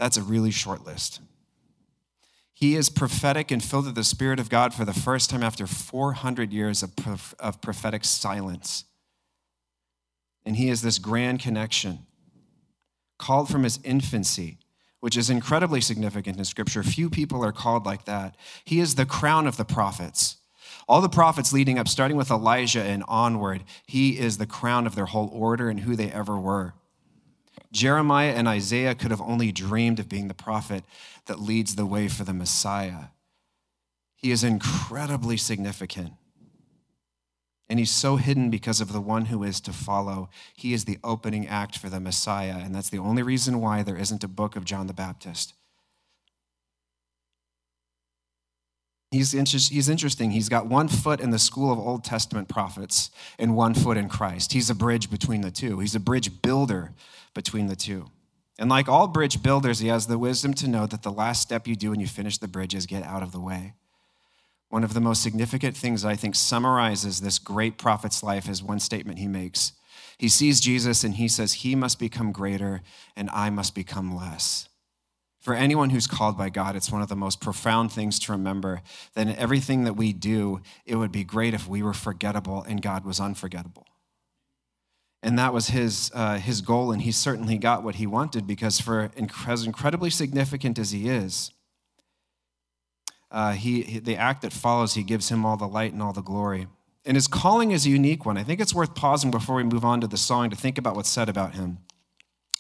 That's 0.01 0.17
a 0.17 0.23
really 0.23 0.51
short 0.51 0.85
list. 0.85 1.21
He 2.53 2.75
is 2.75 2.91
prophetic 2.91 3.53
and 3.53 3.63
filled 3.63 3.87
with 3.87 3.95
the 3.95 4.03
Spirit 4.03 4.41
of 4.41 4.51
God 4.51 4.75
for 4.75 4.85
the 4.85 4.93
first 4.93 5.31
time 5.31 5.45
after 5.45 5.67
400 5.69 6.53
years 6.53 6.83
of, 6.83 6.93
of 7.39 7.61
prophetic 7.63 8.05
silence. 8.05 8.85
And 10.45 10.57
he 10.57 10.69
is 10.69 10.83
this 10.83 10.99
grand 10.99 11.39
connection, 11.39 12.01
called 13.17 13.49
from 13.49 13.63
his 13.63 13.79
infancy, 13.85 14.59
which 15.03 15.17
is 15.17 15.29
incredibly 15.29 15.81
significant 15.81 16.39
in 16.39 16.45
Scripture. 16.45 16.85
Few 16.85 17.11
people 17.11 17.45
are 17.45 17.51
called 17.51 17.85
like 17.85 18.05
that. 18.05 18.37
He 18.65 18.79
is 18.79 18.95
the 18.95 19.05
crown 19.05 19.49
of 19.49 19.57
the 19.57 19.65
prophets. 19.65 20.37
All 20.89 21.01
the 21.01 21.09
prophets 21.09 21.53
leading 21.53 21.77
up, 21.77 21.89
starting 21.89 22.17
with 22.17 22.31
Elijah 22.31 22.85
and 22.85 23.03
onward, 23.09 23.65
he 23.85 24.17
is 24.17 24.39
the 24.39 24.47
crown 24.47 24.87
of 24.87 24.95
their 24.95 25.07
whole 25.07 25.29
order 25.33 25.69
and 25.69 25.81
who 25.81 25.97
they 25.97 26.09
ever 26.13 26.39
were. 26.39 26.75
Jeremiah 27.73 28.31
and 28.31 28.47
Isaiah 28.47 28.95
could 28.95 29.11
have 29.11 29.21
only 29.21 29.51
dreamed 29.51 29.99
of 29.99 30.09
being 30.09 30.29
the 30.29 30.35
prophet 30.35 30.85
that 31.27 31.41
leads 31.41 31.75
the 31.75 31.87
way 31.87 32.07
for 32.07 32.23
the 32.23 32.33
Messiah. 32.33 33.07
He 34.15 34.31
is 34.31 34.45
incredibly 34.45 35.37
significant. 35.37 36.13
And 37.73 37.79
he's 37.79 37.91
so 37.91 38.17
hidden 38.17 38.51
because 38.51 38.83
of 38.83 38.93
the 38.93 39.01
one 39.01 39.25
who 39.25 39.43
is 39.43 39.59
to 39.63 39.73
follow. 39.73 40.29
He 40.55 40.75
is 40.75 40.85
the 40.85 40.99
opening 41.03 41.49
act 41.49 41.79
for 41.79 41.89
the 41.89 42.01
Messiah. 42.01 42.59
And 42.59 42.75
that's 42.75 42.91
the 42.91 42.99
only 42.99 43.23
reason 43.23 43.63
why 43.63 43.83
there 43.83 43.97
isn't 43.97 44.23
a 44.23 44.29
book 44.29 44.57
of 44.57 44.67
John 44.67 44.89
the 44.89 44.93
Baptist. 44.93 45.55
He's, 49.11 49.33
he's 49.33 49.89
interesting. 49.89 50.33
He's 50.33 50.51
got 50.51 50.67
one 50.67 50.87
foot 50.87 51.19
in 51.19 51.31
the 51.31 51.39
school 51.39 51.73
of 51.73 51.79
Old 51.79 52.05
Testament 52.05 52.47
prophets 52.47 53.11
and 53.39 53.57
one 53.57 53.73
foot 53.73 53.97
in 53.97 54.11
Christ. 54.11 54.53
He's 54.53 54.69
a 54.69 54.75
bridge 54.75 55.11
between 55.11 55.41
the 55.41 55.51
two. 55.51 55.79
He's 55.79 55.95
a 55.95 56.01
bridge 56.01 56.43
builder 56.43 56.93
between 57.33 57.69
the 57.69 57.77
two. 57.77 58.11
And 58.59 58.69
like 58.69 58.87
all 58.87 59.09
bridge 59.09 59.43
builders, 59.43 59.79
he 59.79 59.89
has 59.89 60.09
the 60.09 60.19
wisdom 60.19 60.53
to 60.55 60.69
know 60.69 60.85
that 60.85 61.05
the 61.05 61.11
last 61.11 61.41
step 61.41 61.67
you 61.67 61.75
do 61.75 61.89
when 61.89 62.01
you 62.01 62.07
finish 62.07 62.37
the 62.37 62.49
bridge 62.49 62.75
is 62.75 62.85
get 62.85 63.03
out 63.03 63.23
of 63.23 63.33
the 63.33 63.41
way. 63.41 63.73
One 64.73 64.85
of 64.85 64.95
the 64.95 65.03
most 65.03 65.23
significant 65.23 65.77
things 65.77 66.03
I 66.03 66.17
think 66.17 66.35
summarizes 66.35 67.21
this 67.21 67.39
great 67.39 67.77
prophet's 67.77 68.23
life 68.23 68.49
is 68.49 68.63
one 68.63 68.81
statement 68.81 69.19
he 69.19 69.29
makes. 69.29 69.73
He 70.17 70.31
sees 70.31 70.63
Jesus 70.63 71.05
and 71.05 71.17
he 71.17 71.29
says, 71.29 71.53
He 71.53 71.75
must 71.75 71.99
become 71.99 72.33
greater 72.33 72.81
and 73.15 73.29
I 73.35 73.51
must 73.51 73.75
become 73.75 74.17
less. 74.17 74.71
For 75.43 75.53
anyone 75.53 75.91
who's 75.91 76.07
called 76.07 76.39
by 76.39 76.49
God, 76.49 76.75
it's 76.75 76.91
one 76.91 77.03
of 77.03 77.09
the 77.09 77.17
most 77.17 77.39
profound 77.39 77.93
things 77.93 78.19
to 78.21 78.33
remember 78.33 78.81
that 79.13 79.29
in 79.29 79.37
everything 79.37 79.85
that 79.85 79.93
we 79.93 80.15
do, 80.15 80.63
it 80.87 80.97
would 80.97 81.13
be 81.13 81.23
great 81.23 81.53
if 81.53 81.69
we 81.69 81.83
were 81.83 81.93
forgettable 81.93 82.63
and 82.63 82.81
God 82.81 83.05
was 83.05 83.21
unforgettable. 83.21 83.87
And 85.23 85.39
that 85.39 85.53
was 85.53 85.69
his, 85.69 86.11
uh, 86.15 86.39
his 86.39 86.63
goal, 86.63 86.93
and 86.93 87.03
he 87.03 87.13
certainly 87.13 87.59
got 87.59 87.85
what 87.85 87.97
he 87.97 88.07
wanted 88.07 88.47
because, 88.47 88.81
for 88.81 89.11
as 89.47 89.67
incredibly 89.67 90.09
significant 90.09 90.79
as 90.79 90.93
he 90.93 91.11
is, 91.11 91.53
uh, 93.33 93.53
he, 93.53 93.99
the 93.99 94.17
act 94.17 94.43
that 94.43 94.53
follows, 94.53 94.95
he 94.95 95.03
gives 95.03 95.31
him 95.31 95.47
all 95.47 95.57
the 95.57 95.67
light 95.67 95.93
and 95.93 96.03
all 96.03 96.13
the 96.13 96.23
glory. 96.23 96.69
And 97.05 97.17
his 97.17 97.27
calling 97.27 97.73
is 97.73 97.87
a 97.87 97.91
unique 97.91 98.27
one. 98.27 98.37
I 98.37 98.45
think 98.45 98.61
it's 98.61 98.75
worth 98.75 98.95
pausing 98.95 99.31
before 99.31 99.57
we 99.57 99.65
move 99.65 99.85
on 99.85 100.01
to 100.03 100.07
the 100.07 100.19
song 100.19 100.51
to 100.51 100.57
think 100.57 100.79
about 100.79 100.95
what's 100.95 101.09
said 101.09 101.29
about 101.29 101.55
him. 101.55 101.79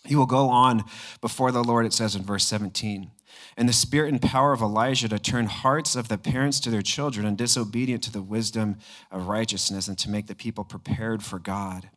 He 0.04 0.16
will 0.16 0.26
go 0.26 0.48
on 0.48 0.84
before 1.20 1.52
the 1.52 1.62
Lord, 1.62 1.86
it 1.86 1.92
says 1.92 2.16
in 2.16 2.22
verse 2.22 2.44
17. 2.46 3.10
And 3.56 3.68
the 3.68 3.72
spirit 3.72 4.10
and 4.10 4.20
power 4.20 4.52
of 4.52 4.62
Elijah 4.62 5.08
to 5.10 5.18
turn 5.18 5.46
hearts 5.46 5.94
of 5.94 6.08
the 6.08 6.18
parents 6.18 6.58
to 6.60 6.70
their 6.70 6.82
children 6.82 7.26
and 7.26 7.38
disobedient 7.38 8.02
to 8.04 8.12
the 8.12 8.22
wisdom 8.22 8.78
of 9.10 9.28
righteousness 9.28 9.88
and 9.88 9.98
to 9.98 10.10
make 10.10 10.26
the 10.26 10.34
people 10.34 10.64
prepared 10.64 11.22
for 11.22 11.38
God. 11.38 11.90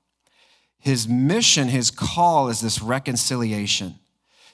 His 0.78 1.08
mission, 1.08 1.70
his 1.70 1.90
call 1.90 2.50
is 2.50 2.62
this 2.62 2.82
reconciliation 2.82 3.96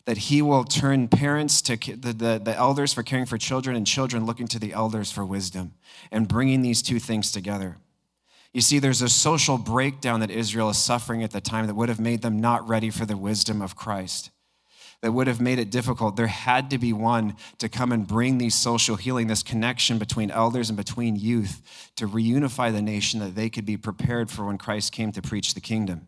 that 0.06 0.18
he 0.18 0.42
will 0.42 0.64
turn 0.64 1.08
parents 1.08 1.62
to 1.62 1.76
the, 1.76 2.14
the, 2.14 2.42
the, 2.44 2.56
elders 2.56 2.94
for 2.94 3.04
caring 3.04 3.26
for 3.26 3.38
children 3.38 3.76
and 3.76 3.86
children 3.86 4.26
looking 4.26 4.48
to 4.48 4.60
the 4.60 4.74
elders 4.74 5.12
for 5.12 5.26
wisdom 5.26 5.74
and 6.12 6.28
bringing 6.28 6.62
these 6.62 6.82
two 6.82 7.00
things 7.00 7.32
together. 7.32 7.78
You 8.54 8.62
see, 8.62 8.80
there's 8.80 9.02
a 9.02 9.10
social 9.10 9.58
breakdown 9.58 10.20
that 10.20 10.32
Israel 10.32 10.70
is 10.70 10.78
suffering 10.78 11.24
at 11.24 11.32
the 11.32 11.40
time 11.40 11.68
that 11.68 11.76
would 11.76 11.90
have 11.90 12.00
made 12.00 12.22
them 12.22 12.42
not 12.42 12.68
ready 12.68 12.90
for 12.90 13.06
the 13.06 13.18
wisdom 13.18 13.62
of 13.62 13.76
Christ. 13.76 14.32
that 15.02 15.14
would 15.14 15.26
have 15.26 15.42
made 15.42 15.58
it 15.58 15.72
difficult. 15.72 16.16
There 16.16 16.28
had 16.28 16.70
to 16.70 16.78
be 16.78 16.94
one 16.94 17.36
to 17.58 17.68
come 17.68 17.92
and 17.92 18.08
bring 18.08 18.38
these 18.38 18.54
social 18.54 18.98
healing, 18.98 19.28
this 19.28 19.42
connection 19.42 19.98
between 19.98 20.30
elders 20.30 20.70
and 20.70 20.78
between 20.78 21.16
youth 21.16 21.92
to 21.96 22.08
reunify 22.08 22.72
the 22.72 22.84
nation 22.84 23.20
that 23.20 23.34
they 23.34 23.50
could 23.50 23.66
be 23.66 23.78
prepared 23.78 24.30
for 24.30 24.46
when 24.46 24.60
Christ 24.60 24.92
came 24.92 25.12
to 25.14 25.22
preach 25.22 25.56
the 25.56 25.62
kingdom. 25.62 26.08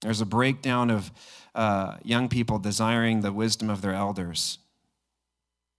There's 0.00 0.20
a 0.20 0.26
breakdown 0.26 0.90
of 0.90 1.10
uh, 1.54 1.96
young 2.02 2.28
people 2.28 2.58
desiring 2.58 3.20
the 3.20 3.32
wisdom 3.32 3.70
of 3.70 3.82
their 3.82 3.94
elders. 3.94 4.58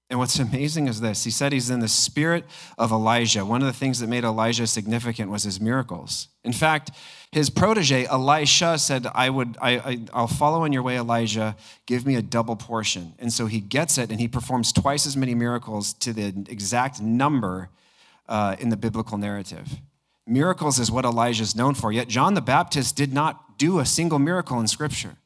And 0.10 0.20
what's 0.20 0.38
amazing 0.40 0.88
is 0.88 1.02
this 1.02 1.24
he 1.24 1.32
said 1.32 1.54
he's 1.54 1.70
in 1.70 1.80
the 1.80 1.88
spirit 1.88 2.46
of 2.78 2.92
Elijah. 2.92 3.46
One 3.46 3.62
of 3.62 3.68
the 3.68 3.74
things 3.74 4.00
that 4.00 4.08
made 4.08 4.24
Elijah 4.24 4.68
significant 4.68 5.32
was 5.32 5.44
his 5.44 5.60
miracles. 5.60 6.28
In 6.44 6.54
fact, 6.54 6.92
his 7.32 7.50
protege, 7.50 8.06
Elisha, 8.06 8.78
said, 8.78 9.08
I 9.16 9.30
would, 9.30 9.58
I, 9.62 10.06
I, 10.14 10.22
will 10.22 10.28
follow 10.28 10.66
in 10.66 10.74
your 10.74 10.84
way, 10.84 10.98
Elijah. 10.98 11.56
Give 11.86 12.06
me 12.06 12.16
a 12.16 12.22
double 12.22 12.58
portion. 12.58 13.14
And 13.20 13.32
so 13.32 13.46
he 13.46 13.62
gets 13.62 13.98
it 13.98 14.12
and 14.12 14.20
he 14.20 14.28
performs 14.28 14.74
twice 14.74 15.08
as 15.08 15.16
many 15.16 15.34
miracles 15.34 15.94
to 15.94 16.12
the 16.12 16.28
exact 16.50 17.02
number 17.02 17.70
uh, 18.28 18.58
in 18.60 18.68
the 18.68 18.78
biblical 18.78 19.18
narrative. 19.18 19.70
Miracles 20.28 20.78
is 20.78 20.92
what 20.92 21.06
Elijah 21.06 21.44
is 21.44 21.56
known 21.56 21.74
for, 21.74 21.92
yet 21.92 22.08
John 22.08 22.34
the 22.34 22.42
Baptist 22.42 22.96
did 22.96 23.14
not 23.14 23.51
do 23.62 23.78
a 23.78 23.86
single 23.86 24.18
miracle 24.18 24.60
in 24.60 24.68
Scripture. 24.68 25.18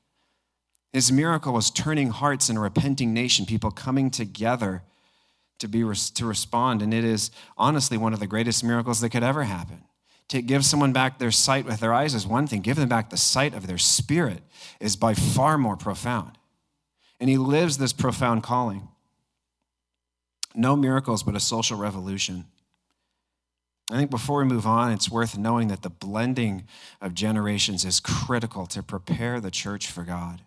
His 0.91 1.09
miracle 1.09 1.53
was 1.53 1.71
turning 1.71 2.09
hearts 2.09 2.49
in 2.49 2.57
a 2.57 2.59
repenting 2.59 3.13
nation, 3.13 3.45
people 3.45 3.71
coming 3.71 4.11
together 4.11 4.83
to, 5.59 5.69
be, 5.69 5.89
to 6.15 6.25
respond. 6.25 6.81
And 6.81 6.93
it 6.93 7.05
is 7.05 7.31
honestly 7.57 7.97
one 7.97 8.13
of 8.13 8.19
the 8.19 8.27
greatest 8.27 8.61
miracles 8.61 8.99
that 8.99 9.11
could 9.11 9.23
ever 9.23 9.45
happen. 9.45 9.85
To 10.27 10.41
give 10.41 10.65
someone 10.65 10.91
back 10.91 11.17
their 11.17 11.31
sight 11.31 11.63
with 11.63 11.79
their 11.79 11.93
eyes 11.93 12.13
is 12.13 12.27
one 12.27 12.45
thing, 12.45 12.59
give 12.59 12.75
them 12.75 12.89
back 12.89 13.09
the 13.09 13.15
sight 13.15 13.53
of 13.53 13.67
their 13.67 13.77
spirit 13.77 14.43
is 14.81 14.97
by 14.97 15.13
far 15.13 15.57
more 15.57 15.77
profound. 15.77 16.37
And 17.21 17.29
he 17.29 17.37
lives 17.37 17.77
this 17.77 17.93
profound 17.93 18.43
calling. 18.43 18.89
No 20.53 20.75
miracles, 20.75 21.23
but 21.23 21.37
a 21.37 21.39
social 21.39 21.77
revolution. 21.77 22.47
I 23.91 23.97
think 23.97 24.09
before 24.09 24.39
we 24.39 24.45
move 24.45 24.65
on, 24.65 24.91
it's 24.91 25.11
worth 25.11 25.37
knowing 25.37 25.67
that 25.67 25.83
the 25.83 25.89
blending 25.89 26.65
of 27.01 27.13
generations 27.13 27.85
is 27.85 27.99
critical 27.99 28.65
to 28.67 28.81
prepare 28.81 29.39
the 29.39 29.51
church 29.51 29.87
for 29.87 30.03
God 30.03 30.41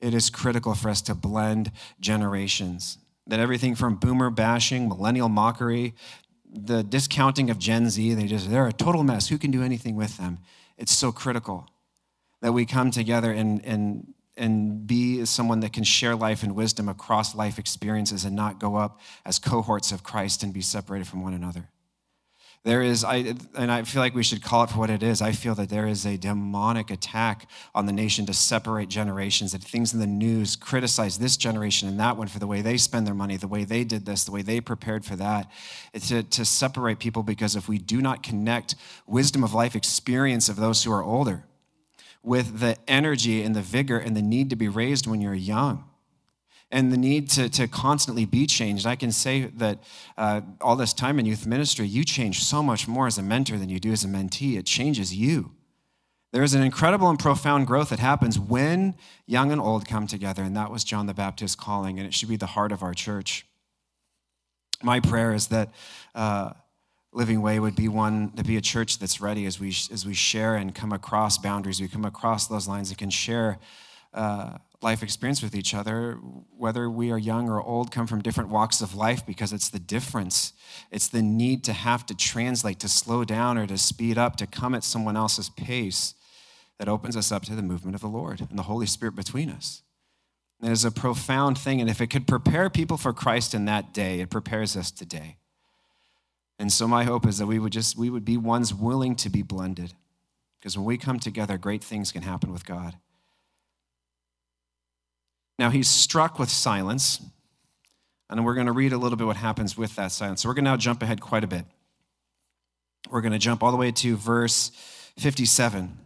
it 0.00 0.14
is 0.14 0.30
critical 0.30 0.74
for 0.74 0.88
us 0.88 1.02
to 1.02 1.14
blend 1.14 1.70
generations. 2.00 2.98
That 3.26 3.40
everything 3.40 3.74
from 3.74 3.96
boomer 3.96 4.30
bashing, 4.30 4.88
millennial 4.88 5.28
mockery, 5.28 5.94
the 6.52 6.82
discounting 6.82 7.50
of 7.50 7.58
Gen 7.58 7.90
Z, 7.90 8.14
they 8.14 8.26
just, 8.26 8.50
they're 8.50 8.66
a 8.66 8.72
total 8.72 9.04
mess. 9.04 9.28
Who 9.28 9.38
can 9.38 9.50
do 9.50 9.62
anything 9.62 9.94
with 9.94 10.16
them? 10.16 10.38
It's 10.76 10.92
so 10.92 11.12
critical 11.12 11.68
that 12.40 12.52
we 12.52 12.66
come 12.66 12.90
together 12.90 13.30
and, 13.30 13.64
and, 13.64 14.14
and 14.36 14.86
be 14.86 15.24
someone 15.26 15.60
that 15.60 15.72
can 15.72 15.84
share 15.84 16.16
life 16.16 16.42
and 16.42 16.56
wisdom 16.56 16.88
across 16.88 17.34
life 17.34 17.58
experiences 17.58 18.24
and 18.24 18.34
not 18.34 18.58
go 18.58 18.76
up 18.76 18.98
as 19.24 19.38
cohorts 19.38 19.92
of 19.92 20.02
Christ 20.02 20.42
and 20.42 20.52
be 20.52 20.62
separated 20.62 21.06
from 21.06 21.22
one 21.22 21.34
another. 21.34 21.68
There 22.62 22.82
is, 22.82 23.04
I, 23.04 23.34
and 23.54 23.72
I 23.72 23.84
feel 23.84 24.02
like 24.02 24.14
we 24.14 24.22
should 24.22 24.42
call 24.42 24.64
it 24.64 24.70
for 24.70 24.78
what 24.78 24.90
it 24.90 25.02
is. 25.02 25.22
I 25.22 25.32
feel 25.32 25.54
that 25.54 25.70
there 25.70 25.86
is 25.86 26.04
a 26.04 26.18
demonic 26.18 26.90
attack 26.90 27.48
on 27.74 27.86
the 27.86 27.92
nation 27.92 28.26
to 28.26 28.34
separate 28.34 28.90
generations, 28.90 29.52
that 29.52 29.62
things 29.62 29.94
in 29.94 30.00
the 30.00 30.06
news 30.06 30.56
criticize 30.56 31.16
this 31.16 31.38
generation 31.38 31.88
and 31.88 31.98
that 32.00 32.18
one 32.18 32.28
for 32.28 32.38
the 32.38 32.46
way 32.46 32.60
they 32.60 32.76
spend 32.76 33.06
their 33.06 33.14
money, 33.14 33.38
the 33.38 33.48
way 33.48 33.64
they 33.64 33.82
did 33.82 34.04
this, 34.04 34.24
the 34.24 34.30
way 34.30 34.42
they 34.42 34.60
prepared 34.60 35.06
for 35.06 35.16
that. 35.16 35.50
To, 36.08 36.22
to 36.22 36.44
separate 36.44 36.98
people 36.98 37.22
because 37.22 37.56
if 37.56 37.66
we 37.66 37.78
do 37.78 38.02
not 38.02 38.22
connect 38.22 38.74
wisdom 39.06 39.42
of 39.42 39.54
life 39.54 39.74
experience 39.74 40.50
of 40.50 40.56
those 40.56 40.84
who 40.84 40.92
are 40.92 41.02
older 41.02 41.44
with 42.22 42.60
the 42.60 42.76
energy 42.86 43.42
and 43.42 43.56
the 43.56 43.62
vigor 43.62 43.98
and 43.98 44.14
the 44.14 44.22
need 44.22 44.50
to 44.50 44.56
be 44.56 44.68
raised 44.68 45.06
when 45.06 45.22
you're 45.22 45.32
young, 45.32 45.89
and 46.70 46.92
the 46.92 46.96
need 46.96 47.28
to, 47.30 47.48
to 47.48 47.66
constantly 47.66 48.24
be 48.24 48.46
changed. 48.46 48.86
I 48.86 48.96
can 48.96 49.10
say 49.10 49.46
that 49.56 49.78
uh, 50.16 50.40
all 50.60 50.76
this 50.76 50.92
time 50.92 51.18
in 51.18 51.26
youth 51.26 51.46
ministry, 51.46 51.86
you 51.86 52.04
change 52.04 52.42
so 52.44 52.62
much 52.62 52.86
more 52.86 53.06
as 53.06 53.18
a 53.18 53.22
mentor 53.22 53.58
than 53.58 53.68
you 53.68 53.80
do 53.80 53.92
as 53.92 54.04
a 54.04 54.08
mentee. 54.08 54.56
It 54.56 54.66
changes 54.66 55.14
you. 55.14 55.52
There 56.32 56.44
is 56.44 56.54
an 56.54 56.62
incredible 56.62 57.10
and 57.10 57.18
profound 57.18 57.66
growth 57.66 57.88
that 57.88 57.98
happens 57.98 58.38
when 58.38 58.94
young 59.26 59.50
and 59.50 59.60
old 59.60 59.88
come 59.88 60.06
together, 60.06 60.42
and 60.44 60.56
that 60.56 60.70
was 60.70 60.84
John 60.84 61.06
the 61.06 61.14
Baptist's 61.14 61.56
calling, 61.56 61.98
and 61.98 62.06
it 62.06 62.14
should 62.14 62.28
be 62.28 62.36
the 62.36 62.46
heart 62.46 62.70
of 62.70 62.84
our 62.84 62.94
church. 62.94 63.46
My 64.80 65.00
prayer 65.00 65.34
is 65.34 65.48
that 65.48 65.70
uh, 66.14 66.52
Living 67.12 67.42
Way 67.42 67.58
would 67.58 67.74
be 67.74 67.88
one 67.88 68.30
to 68.36 68.44
be 68.44 68.56
a 68.56 68.60
church 68.60 69.00
that's 69.00 69.20
ready 69.20 69.44
as 69.44 69.58
we 69.58 69.70
as 69.90 70.06
we 70.06 70.14
share 70.14 70.54
and 70.54 70.72
come 70.72 70.92
across 70.92 71.36
boundaries, 71.36 71.80
we 71.80 71.88
come 71.88 72.04
across 72.04 72.46
those 72.46 72.68
lines 72.68 72.90
and 72.90 72.98
can 72.98 73.10
share. 73.10 73.58
Uh, 74.14 74.58
life 74.82 75.02
experience 75.02 75.42
with 75.42 75.54
each 75.54 75.74
other, 75.74 76.14
whether 76.56 76.88
we 76.88 77.10
are 77.10 77.18
young 77.18 77.48
or 77.48 77.62
old, 77.62 77.92
come 77.92 78.06
from 78.06 78.22
different 78.22 78.48
walks 78.48 78.80
of 78.80 78.94
life, 78.94 79.26
because 79.26 79.52
it's 79.52 79.68
the 79.68 79.78
difference. 79.78 80.54
It's 80.90 81.08
the 81.08 81.22
need 81.22 81.64
to 81.64 81.72
have 81.72 82.06
to 82.06 82.14
translate, 82.14 82.78
to 82.80 82.88
slow 82.88 83.24
down 83.24 83.58
or 83.58 83.66
to 83.66 83.76
speed 83.76 84.16
up, 84.16 84.36
to 84.36 84.46
come 84.46 84.74
at 84.74 84.84
someone 84.84 85.16
else's 85.16 85.50
pace 85.50 86.14
that 86.78 86.88
opens 86.88 87.16
us 87.16 87.30
up 87.30 87.42
to 87.44 87.54
the 87.54 87.62
movement 87.62 87.94
of 87.94 88.00
the 88.00 88.08
Lord 88.08 88.40
and 88.40 88.58
the 88.58 88.64
Holy 88.64 88.86
Spirit 88.86 89.14
between 89.14 89.50
us. 89.50 89.82
It 90.62 90.70
is 90.70 90.84
a 90.84 90.90
profound 90.90 91.58
thing, 91.58 91.80
and 91.80 91.88
if 91.88 92.00
it 92.00 92.08
could 92.08 92.26
prepare 92.26 92.70
people 92.70 92.96
for 92.96 93.12
Christ 93.12 93.54
in 93.54 93.66
that 93.66 93.92
day, 93.92 94.20
it 94.20 94.30
prepares 94.30 94.76
us 94.76 94.90
today. 94.90 95.36
And 96.58 96.70
so 96.70 96.86
my 96.86 97.04
hope 97.04 97.26
is 97.26 97.38
that 97.38 97.46
we 97.46 97.58
would 97.58 97.72
just 97.72 97.96
we 97.96 98.10
would 98.10 98.24
be 98.24 98.36
ones 98.36 98.74
willing 98.74 99.16
to 99.16 99.30
be 99.30 99.42
blended. 99.42 99.94
Because 100.58 100.76
when 100.76 100.84
we 100.84 100.98
come 100.98 101.18
together, 101.18 101.56
great 101.56 101.82
things 101.82 102.12
can 102.12 102.20
happen 102.20 102.52
with 102.52 102.66
God. 102.66 102.96
Now 105.60 105.68
he's 105.68 105.88
struck 105.88 106.38
with 106.38 106.48
silence, 106.48 107.20
and 108.30 108.46
we're 108.46 108.54
going 108.54 108.66
to 108.66 108.72
read 108.72 108.94
a 108.94 108.96
little 108.96 109.18
bit 109.18 109.26
what 109.26 109.36
happens 109.36 109.76
with 109.76 109.94
that 109.96 110.10
silence. 110.10 110.40
So 110.40 110.48
we're 110.48 110.54
going 110.54 110.64
to 110.64 110.70
now 110.70 110.78
jump 110.78 111.02
ahead 111.02 111.20
quite 111.20 111.44
a 111.44 111.46
bit. 111.46 111.66
We're 113.10 113.20
going 113.20 113.34
to 113.34 113.38
jump 113.38 113.62
all 113.62 113.70
the 113.70 113.76
way 113.76 113.92
to 113.92 114.16
verse 114.16 114.70
57. 115.18 115.98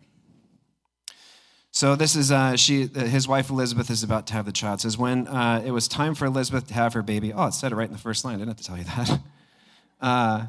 So 1.71 1.95
this 1.95 2.17
is 2.17 2.33
uh, 2.33 2.57
she. 2.57 2.89
His 2.89 3.29
wife 3.29 3.49
Elizabeth 3.49 3.91
is 3.91 4.03
about 4.03 4.27
to 4.27 4.33
have 4.33 4.45
the 4.45 4.51
child. 4.51 4.81
It 4.81 4.83
says 4.83 4.99
when 4.99 5.29
uh, 5.29 5.63
it 5.65 5.71
was 5.71 5.87
time 5.87 6.17
for 6.17 6.25
Elizabeth 6.25 6.67
to 6.67 6.75
have 6.75 6.95
her 6.95 7.03
baby. 7.03 7.33
Oh, 7.33 7.47
it 7.47 7.55
said 7.55 7.71
it 7.71 7.77
right 7.77 7.87
in 7.87 7.93
the 7.93 7.99
first 8.01 8.25
line. 8.25 8.35
I 8.35 8.39
didn't 8.39 8.49
have 8.49 8.57
to 8.57 8.65
tell 8.65 8.79
you 8.79 8.85
that. 8.85 9.21
Uh, 10.01 10.47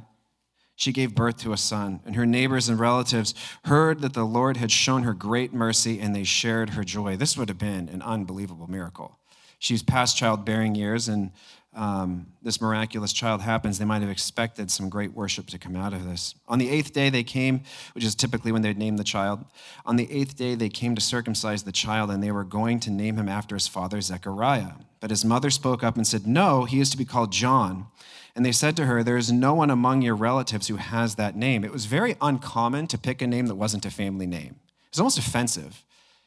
she 0.75 0.91
gave 0.91 1.15
birth 1.15 1.37
to 1.37 1.53
a 1.53 1.57
son, 1.57 2.01
and 2.05 2.15
her 2.15 2.25
neighbors 2.25 2.67
and 2.67 2.79
relatives 2.79 3.33
heard 3.65 4.01
that 4.01 4.13
the 4.13 4.25
Lord 4.25 4.57
had 4.57 4.71
shown 4.71 5.03
her 5.03 5.13
great 5.13 5.53
mercy, 5.53 5.99
and 5.99 6.15
they 6.15 6.23
shared 6.23 6.71
her 6.71 6.83
joy. 6.83 7.15
This 7.15 7.37
would 7.37 7.49
have 7.49 7.57
been 7.57 7.89
an 7.89 8.01
unbelievable 8.01 8.67
miracle. 8.69 9.17
She's 9.57 9.81
past 9.81 10.17
childbearing 10.17 10.75
years, 10.75 11.07
and 11.07 11.31
um, 11.75 12.27
this 12.41 12.61
miraculous 12.61 13.11
child 13.11 13.41
happens, 13.41 13.77
they 13.77 13.85
might 13.85 14.01
have 14.01 14.09
expected 14.09 14.71
some 14.71 14.87
great 14.87 15.13
worship 15.13 15.47
to 15.47 15.59
come 15.59 15.75
out 15.75 15.93
of 15.93 16.05
this. 16.05 16.33
On 16.47 16.57
the 16.57 16.69
eighth 16.69 16.93
day, 16.93 17.09
they 17.09 17.23
came, 17.23 17.63
which 17.93 18.05
is 18.05 18.15
typically 18.15 18.53
when 18.53 18.61
they'd 18.61 18.77
name 18.77 18.95
the 18.95 19.03
child. 19.03 19.43
On 19.85 19.97
the 19.97 20.09
eighth 20.09 20.37
day, 20.37 20.55
they 20.55 20.69
came 20.69 20.95
to 20.95 21.01
circumcise 21.01 21.63
the 21.63 21.73
child, 21.73 22.11
and 22.11 22.23
they 22.23 22.31
were 22.31 22.45
going 22.45 22.79
to 22.81 22.91
name 22.91 23.17
him 23.17 23.27
after 23.27 23.55
his 23.55 23.67
father, 23.67 23.99
Zechariah. 23.99 24.73
But 25.01 25.09
his 25.09 25.25
mother 25.25 25.49
spoke 25.49 25.83
up 25.83 25.97
and 25.97 26.07
said, 26.07 26.25
No, 26.25 26.63
he 26.63 26.79
is 26.79 26.89
to 26.91 26.97
be 26.97 27.05
called 27.05 27.33
John. 27.33 27.87
And 28.35 28.45
they 28.45 28.51
said 28.51 28.75
to 28.77 28.85
her, 28.85 29.03
There 29.03 29.17
is 29.17 29.31
no 29.31 29.53
one 29.53 29.69
among 29.69 30.01
your 30.01 30.15
relatives 30.15 30.67
who 30.67 30.75
has 30.75 31.15
that 31.15 31.35
name. 31.35 31.63
It 31.63 31.71
was 31.71 31.85
very 31.85 32.15
uncommon 32.21 32.87
to 32.87 32.97
pick 32.97 33.21
a 33.21 33.27
name 33.27 33.47
that 33.47 33.55
wasn't 33.55 33.85
a 33.85 33.91
family 33.91 34.27
name. 34.27 34.59
It 34.85 34.91
was 34.91 34.99
almost 34.99 35.17
offensive. 35.17 35.85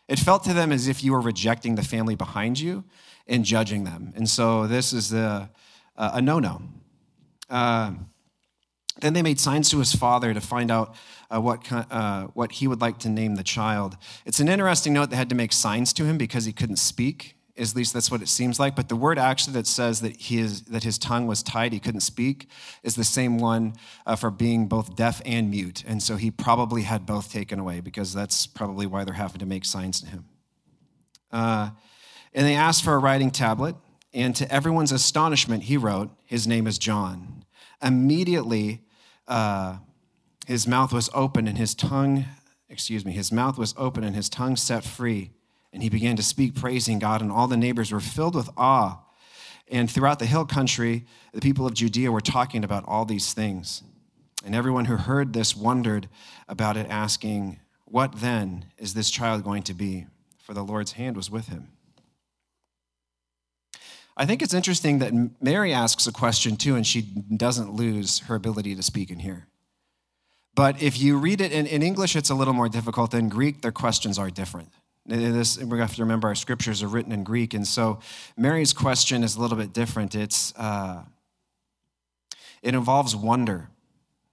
It 0.08 0.18
felt 0.18 0.42
to 0.44 0.54
them 0.54 0.72
as 0.72 0.88
if 0.88 1.04
you 1.04 1.12
were 1.12 1.20
rejecting 1.20 1.74
the 1.74 1.82
family 1.82 2.14
behind 2.14 2.58
you 2.58 2.84
and 3.26 3.44
judging 3.44 3.84
them. 3.84 4.14
And 4.16 4.28
so 4.28 4.66
this 4.66 4.94
is 4.94 5.12
a, 5.12 5.50
a 5.96 6.22
no 6.22 6.38
no. 6.38 6.62
Uh, 7.50 7.92
then 9.00 9.12
they 9.12 9.22
made 9.22 9.38
signs 9.38 9.70
to 9.70 9.78
his 9.78 9.94
father 9.94 10.34
to 10.34 10.40
find 10.40 10.70
out 10.70 10.94
uh, 11.30 11.40
what, 11.40 11.70
uh, 11.70 12.24
what 12.34 12.52
he 12.52 12.66
would 12.66 12.80
like 12.80 12.98
to 12.98 13.08
name 13.08 13.36
the 13.36 13.44
child. 13.44 13.96
It's 14.24 14.40
an 14.40 14.48
interesting 14.48 14.92
note 14.92 15.10
they 15.10 15.16
had 15.16 15.28
to 15.28 15.34
make 15.34 15.52
signs 15.52 15.92
to 15.94 16.04
him 16.04 16.18
because 16.18 16.46
he 16.46 16.52
couldn't 16.52 16.76
speak. 16.76 17.36
At 17.58 17.74
least 17.74 17.92
that's 17.92 18.10
what 18.10 18.22
it 18.22 18.28
seems 18.28 18.60
like. 18.60 18.76
But 18.76 18.88
the 18.88 18.96
word 18.96 19.18
actually 19.18 19.54
that 19.54 19.66
says 19.66 20.00
that, 20.00 20.16
his 20.16 20.62
that 20.64 20.84
his 20.84 20.96
tongue 20.96 21.26
was 21.26 21.42
tied, 21.42 21.72
he 21.72 21.80
couldn't 21.80 22.02
speak, 22.02 22.48
is 22.82 22.94
the 22.94 23.04
same 23.04 23.38
one 23.38 23.74
uh, 24.06 24.14
for 24.14 24.30
being 24.30 24.68
both 24.68 24.94
deaf 24.94 25.20
and 25.24 25.50
mute. 25.50 25.82
And 25.86 26.02
so 26.02 26.16
he 26.16 26.30
probably 26.30 26.82
had 26.82 27.04
both 27.04 27.32
taken 27.32 27.58
away 27.58 27.80
because 27.80 28.14
that's 28.14 28.46
probably 28.46 28.86
why 28.86 29.04
they're 29.04 29.14
having 29.14 29.40
to 29.40 29.46
make 29.46 29.64
signs 29.64 30.00
to 30.02 30.06
him. 30.06 30.24
Uh, 31.32 31.70
and 32.32 32.46
they 32.46 32.54
asked 32.54 32.84
for 32.84 32.94
a 32.94 32.98
writing 32.98 33.30
tablet. 33.30 33.74
And 34.14 34.34
to 34.36 34.50
everyone's 34.50 34.92
astonishment, 34.92 35.64
he 35.64 35.76
wrote, 35.76 36.10
His 36.24 36.46
name 36.46 36.66
is 36.66 36.78
John. 36.78 37.44
Immediately, 37.82 38.82
uh, 39.26 39.78
his 40.46 40.66
mouth 40.66 40.92
was 40.92 41.10
open 41.12 41.46
and 41.46 41.58
his 41.58 41.74
tongue, 41.74 42.24
excuse 42.68 43.04
me, 43.04 43.12
his 43.12 43.30
mouth 43.30 43.58
was 43.58 43.74
open 43.76 44.02
and 44.02 44.16
his 44.16 44.28
tongue 44.28 44.56
set 44.56 44.82
free. 44.82 45.30
And 45.72 45.82
he 45.82 45.88
began 45.88 46.16
to 46.16 46.22
speak, 46.22 46.54
praising 46.54 46.98
God, 46.98 47.20
and 47.20 47.30
all 47.30 47.46
the 47.46 47.56
neighbors 47.56 47.92
were 47.92 48.00
filled 48.00 48.34
with 48.34 48.48
awe. 48.56 49.00
And 49.70 49.90
throughout 49.90 50.18
the 50.18 50.26
hill 50.26 50.46
country, 50.46 51.04
the 51.32 51.40
people 51.40 51.66
of 51.66 51.74
Judea 51.74 52.10
were 52.10 52.20
talking 52.20 52.64
about 52.64 52.84
all 52.86 53.04
these 53.04 53.34
things. 53.34 53.82
And 54.44 54.54
everyone 54.54 54.86
who 54.86 54.96
heard 54.96 55.32
this 55.32 55.56
wondered 55.56 56.08
about 56.48 56.76
it, 56.76 56.86
asking, 56.88 57.60
What 57.84 58.20
then 58.20 58.66
is 58.78 58.94
this 58.94 59.10
child 59.10 59.44
going 59.44 59.62
to 59.64 59.74
be? 59.74 60.06
For 60.38 60.54
the 60.54 60.64
Lord's 60.64 60.92
hand 60.92 61.16
was 61.16 61.30
with 61.30 61.48
him. 61.48 61.68
I 64.16 64.26
think 64.26 64.42
it's 64.42 64.54
interesting 64.54 64.98
that 64.98 65.12
Mary 65.40 65.72
asks 65.72 66.06
a 66.06 66.12
question 66.12 66.56
too, 66.56 66.74
and 66.74 66.86
she 66.86 67.02
doesn't 67.02 67.74
lose 67.74 68.20
her 68.20 68.34
ability 68.34 68.74
to 68.74 68.82
speak 68.82 69.10
and 69.10 69.20
hear. 69.20 69.46
But 70.54 70.82
if 70.82 70.98
you 70.98 71.18
read 71.18 71.40
it 71.40 71.52
in, 71.52 71.66
in 71.66 71.84
English, 71.84 72.16
it's 72.16 72.30
a 72.30 72.34
little 72.34 72.54
more 72.54 72.68
difficult. 72.68 73.14
In 73.14 73.28
Greek, 73.28 73.62
their 73.62 73.70
questions 73.70 74.18
are 74.18 74.28
different. 74.28 74.70
This, 75.08 75.56
we 75.56 75.78
have 75.78 75.94
to 75.94 76.02
remember 76.02 76.28
our 76.28 76.34
scriptures 76.34 76.82
are 76.82 76.88
written 76.88 77.12
in 77.12 77.24
Greek, 77.24 77.54
and 77.54 77.66
so 77.66 78.00
Mary's 78.36 78.74
question 78.74 79.24
is 79.24 79.36
a 79.36 79.40
little 79.40 79.56
bit 79.56 79.72
different. 79.72 80.14
It's 80.14 80.54
uh, 80.54 81.02
it 82.62 82.74
involves 82.74 83.16
wonder. 83.16 83.70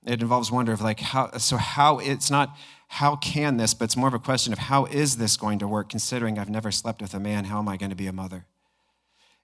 It 0.05 0.21
involves 0.21 0.51
wonder 0.51 0.73
of 0.73 0.81
like 0.81 0.99
how. 0.99 1.37
So 1.37 1.55
how 1.55 1.99
it's 1.99 2.29
not 2.29 2.57
how 2.87 3.15
can 3.15 3.55
this, 3.55 3.73
but 3.73 3.85
it's 3.85 3.97
more 3.97 4.09
of 4.09 4.13
a 4.13 4.19
question 4.19 4.51
of 4.51 4.59
how 4.59 4.85
is 4.85 5.15
this 5.15 5.37
going 5.37 5.59
to 5.59 5.67
work? 5.67 5.89
Considering 5.89 6.37
I've 6.37 6.49
never 6.49 6.71
slept 6.71 7.01
with 7.01 7.13
a 7.13 7.19
man, 7.19 7.45
how 7.45 7.59
am 7.59 7.69
I 7.69 7.77
going 7.77 7.89
to 7.89 7.95
be 7.95 8.07
a 8.07 8.13
mother? 8.13 8.45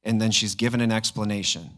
And 0.03 0.21
then 0.21 0.31
she's 0.31 0.55
given 0.55 0.81
an 0.81 0.91
explanation. 0.91 1.71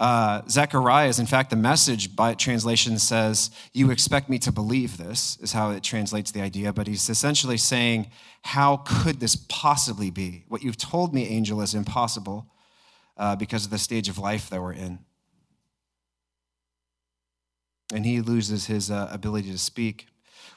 Uh, 0.00 0.40
Zechariah 0.48 1.08
is, 1.08 1.18
in 1.18 1.26
fact, 1.26 1.50
the 1.50 1.56
message 1.56 2.16
by 2.16 2.32
translation 2.32 2.98
says, 2.98 3.50
You 3.74 3.90
expect 3.90 4.30
me 4.30 4.38
to 4.38 4.50
believe 4.50 4.96
this, 4.96 5.36
is 5.42 5.52
how 5.52 5.72
it 5.72 5.82
translates 5.82 6.30
the 6.30 6.40
idea. 6.40 6.72
But 6.72 6.86
he's 6.86 7.10
essentially 7.10 7.58
saying, 7.58 8.10
How 8.42 8.78
could 8.78 9.20
this 9.20 9.36
possibly 9.36 10.10
be? 10.10 10.44
What 10.48 10.62
you've 10.62 10.78
told 10.78 11.12
me, 11.12 11.28
angel, 11.28 11.60
is 11.60 11.74
impossible 11.74 12.46
uh, 13.18 13.36
because 13.36 13.66
of 13.66 13.70
the 13.70 13.76
stage 13.76 14.08
of 14.08 14.16
life 14.16 14.48
that 14.48 14.62
we're 14.62 14.72
in. 14.72 15.00
And 17.92 18.06
he 18.06 18.22
loses 18.22 18.68
his 18.68 18.90
uh, 18.90 19.10
ability 19.12 19.52
to 19.52 19.58
speak. 19.58 20.06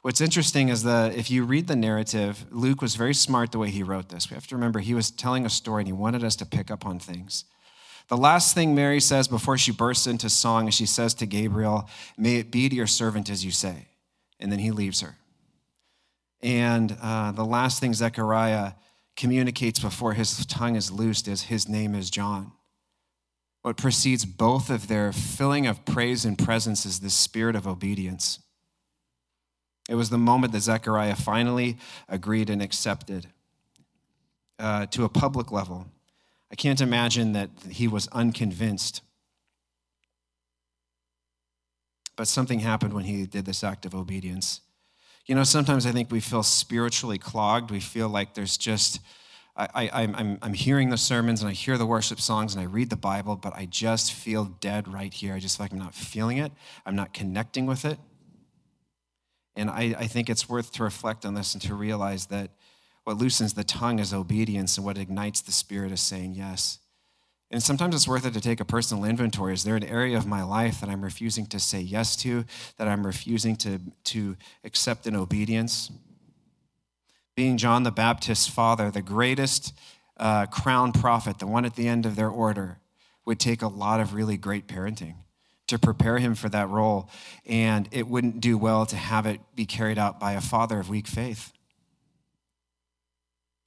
What's 0.03 0.21
interesting 0.21 0.69
is 0.69 0.83
that 0.83 1.15
if 1.15 1.29
you 1.29 1.43
read 1.43 1.67
the 1.67 1.75
narrative, 1.75 2.45
Luke 2.49 2.81
was 2.81 2.95
very 2.95 3.13
smart 3.13 3.51
the 3.51 3.59
way 3.59 3.71
he 3.71 3.83
wrote 3.83 4.07
this. 4.07 4.29
We 4.29 4.35
have 4.35 4.47
to 4.47 4.55
remember 4.55 4.79
he 4.79 4.93
was 4.93 5.11
telling 5.11 5.45
a 5.45 5.49
story 5.49 5.81
and 5.81 5.87
he 5.87 5.93
wanted 5.93 6.23
us 6.23 6.37
to 6.37 6.45
pick 6.45 6.71
up 6.71 6.85
on 6.85 6.97
things. 6.97 7.43
The 8.09 8.17
last 8.17 8.53
thing 8.53 8.75
Mary 8.75 8.99
says 8.99 9.27
before 9.27 9.57
she 9.57 9.71
bursts 9.71 10.07
into 10.07 10.29
song 10.29 10.67
is 10.67 10.73
she 10.73 10.85
says 10.85 11.13
to 11.15 11.25
Gabriel, 11.25 11.89
May 12.17 12.37
it 12.37 12.51
be 12.51 12.69
to 12.69 12.75
your 12.75 12.87
servant 12.87 13.29
as 13.29 13.45
you 13.45 13.51
say. 13.51 13.87
And 14.39 14.51
then 14.51 14.59
he 14.59 14.71
leaves 14.71 15.01
her. 15.01 15.15
And 16.41 16.97
uh, 17.01 17.31
the 17.31 17.45
last 17.45 17.79
thing 17.79 17.93
Zechariah 17.93 18.73
communicates 19.15 19.79
before 19.79 20.13
his 20.13 20.45
tongue 20.45 20.75
is 20.75 20.91
loosed 20.91 21.27
is 21.27 21.43
his 21.43 21.69
name 21.69 21.95
is 21.95 22.09
John. 22.09 22.51
What 23.61 23.77
precedes 23.77 24.25
both 24.25 24.69
of 24.69 24.87
their 24.87 25.13
filling 25.13 25.67
of 25.67 25.85
praise 25.85 26.25
and 26.25 26.37
presence 26.37 26.85
is 26.85 26.99
the 26.99 27.09
spirit 27.09 27.55
of 27.55 27.65
obedience. 27.65 28.39
It 29.87 29.95
was 29.95 30.09
the 30.09 30.17
moment 30.17 30.51
that 30.53 30.61
Zechariah 30.61 31.15
finally 31.15 31.77
agreed 32.09 32.49
and 32.49 32.61
accepted 32.61 33.27
uh, 34.59 34.85
to 34.87 35.05
a 35.05 35.09
public 35.09 35.51
level 35.51 35.87
I 36.53 36.55
can't 36.55 36.81
imagine 36.81 37.33
that 37.33 37.49
he 37.67 37.87
was 37.87 38.07
unconvinced. 38.09 39.01
But 42.15 42.27
something 42.27 42.59
happened 42.59 42.93
when 42.93 43.05
he 43.05 43.25
did 43.25 43.45
this 43.45 43.63
act 43.63 43.87
of 43.87 43.95
obedience. 43.95 44.61
You 45.25 45.33
know, 45.33 45.45
sometimes 45.45 45.87
I 45.87 45.91
think 45.91 46.11
we 46.11 46.19
feel 46.19 46.43
spiritually 46.43 47.17
clogged. 47.17 47.71
We 47.71 47.79
feel 47.79 48.07
like 48.07 48.35
there's 48.35 48.55
just, 48.55 48.99
I, 49.57 49.67
I, 49.73 49.89
I'm, 50.03 50.37
I'm 50.43 50.53
hearing 50.53 50.91
the 50.91 50.97
sermons 50.97 51.41
and 51.41 51.49
I 51.49 51.53
hear 51.53 51.75
the 51.75 51.87
worship 51.87 52.21
songs 52.21 52.53
and 52.53 52.61
I 52.61 52.67
read 52.67 52.91
the 52.91 52.97
Bible, 52.97 53.35
but 53.35 53.55
I 53.55 53.65
just 53.65 54.13
feel 54.13 54.45
dead 54.45 54.87
right 54.87 55.11
here. 55.11 55.33
I 55.33 55.39
just 55.39 55.57
feel 55.57 55.63
like 55.63 55.71
I'm 55.71 55.79
not 55.79 55.95
feeling 55.95 56.37
it, 56.37 56.51
I'm 56.85 56.95
not 56.95 57.15
connecting 57.15 57.65
with 57.65 57.83
it. 57.83 57.97
And 59.55 59.71
I, 59.71 59.95
I 59.97 60.05
think 60.05 60.29
it's 60.29 60.47
worth 60.47 60.71
to 60.73 60.83
reflect 60.83 61.25
on 61.25 61.33
this 61.33 61.55
and 61.55 61.63
to 61.63 61.73
realize 61.73 62.27
that 62.27 62.51
what 63.03 63.17
loosens 63.17 63.53
the 63.53 63.63
tongue 63.63 63.99
is 63.99 64.13
obedience, 64.13 64.77
and 64.77 64.85
what 64.85 64.97
ignites 64.97 65.41
the 65.41 65.51
spirit 65.51 65.91
is 65.91 66.01
saying 66.01 66.33
yes. 66.33 66.79
And 67.51 67.61
sometimes 67.61 67.93
it's 67.93 68.07
worth 68.07 68.25
it 68.25 68.33
to 68.33 68.41
take 68.41 68.59
a 68.59 68.65
personal 68.65 69.05
inventory. 69.05 69.53
Is 69.53 69.63
there 69.63 69.75
an 69.75 69.83
area 69.83 70.17
of 70.17 70.25
my 70.25 70.41
life 70.41 70.81
that 70.81 70.89
I'm 70.89 71.03
refusing 71.03 71.45
to 71.47 71.59
say 71.59 71.79
yes 71.79 72.15
to, 72.17 72.45
that 72.77 72.87
I'm 72.87 73.05
refusing 73.05 73.55
to, 73.57 73.79
to 74.05 74.35
accept 74.63 75.05
in 75.05 75.15
obedience? 75.15 75.91
Being 77.35 77.57
John 77.57 77.83
the 77.83 77.91
Baptist's 77.91 78.47
father, 78.47 78.89
the 78.89 79.03
greatest 79.03 79.73
uh, 80.17 80.47
crown 80.47 80.93
prophet, 80.93 81.37
the 81.37 81.45
one 81.45 81.63
at 81.63 81.75
the 81.75 81.87
end 81.87 82.07
of 82.07 82.15
their 82.15 82.29
order, 82.29 82.79
would 83.25 83.39
take 83.39 83.61
a 83.61 83.67
lot 83.67 83.99
of 83.99 84.15
really 84.15 84.35
great 84.35 84.67
parenting 84.67 85.15
to 85.67 85.77
prepare 85.77 86.17
him 86.17 86.33
for 86.33 86.49
that 86.49 86.69
role. 86.69 87.07
And 87.45 87.87
it 87.91 88.07
wouldn't 88.07 88.41
do 88.41 88.57
well 88.57 88.87
to 88.87 88.95
have 88.95 89.27
it 89.27 89.39
be 89.55 89.65
carried 89.67 89.99
out 89.99 90.19
by 90.19 90.33
a 90.33 90.41
father 90.41 90.79
of 90.79 90.89
weak 90.89 91.07
faith. 91.07 91.52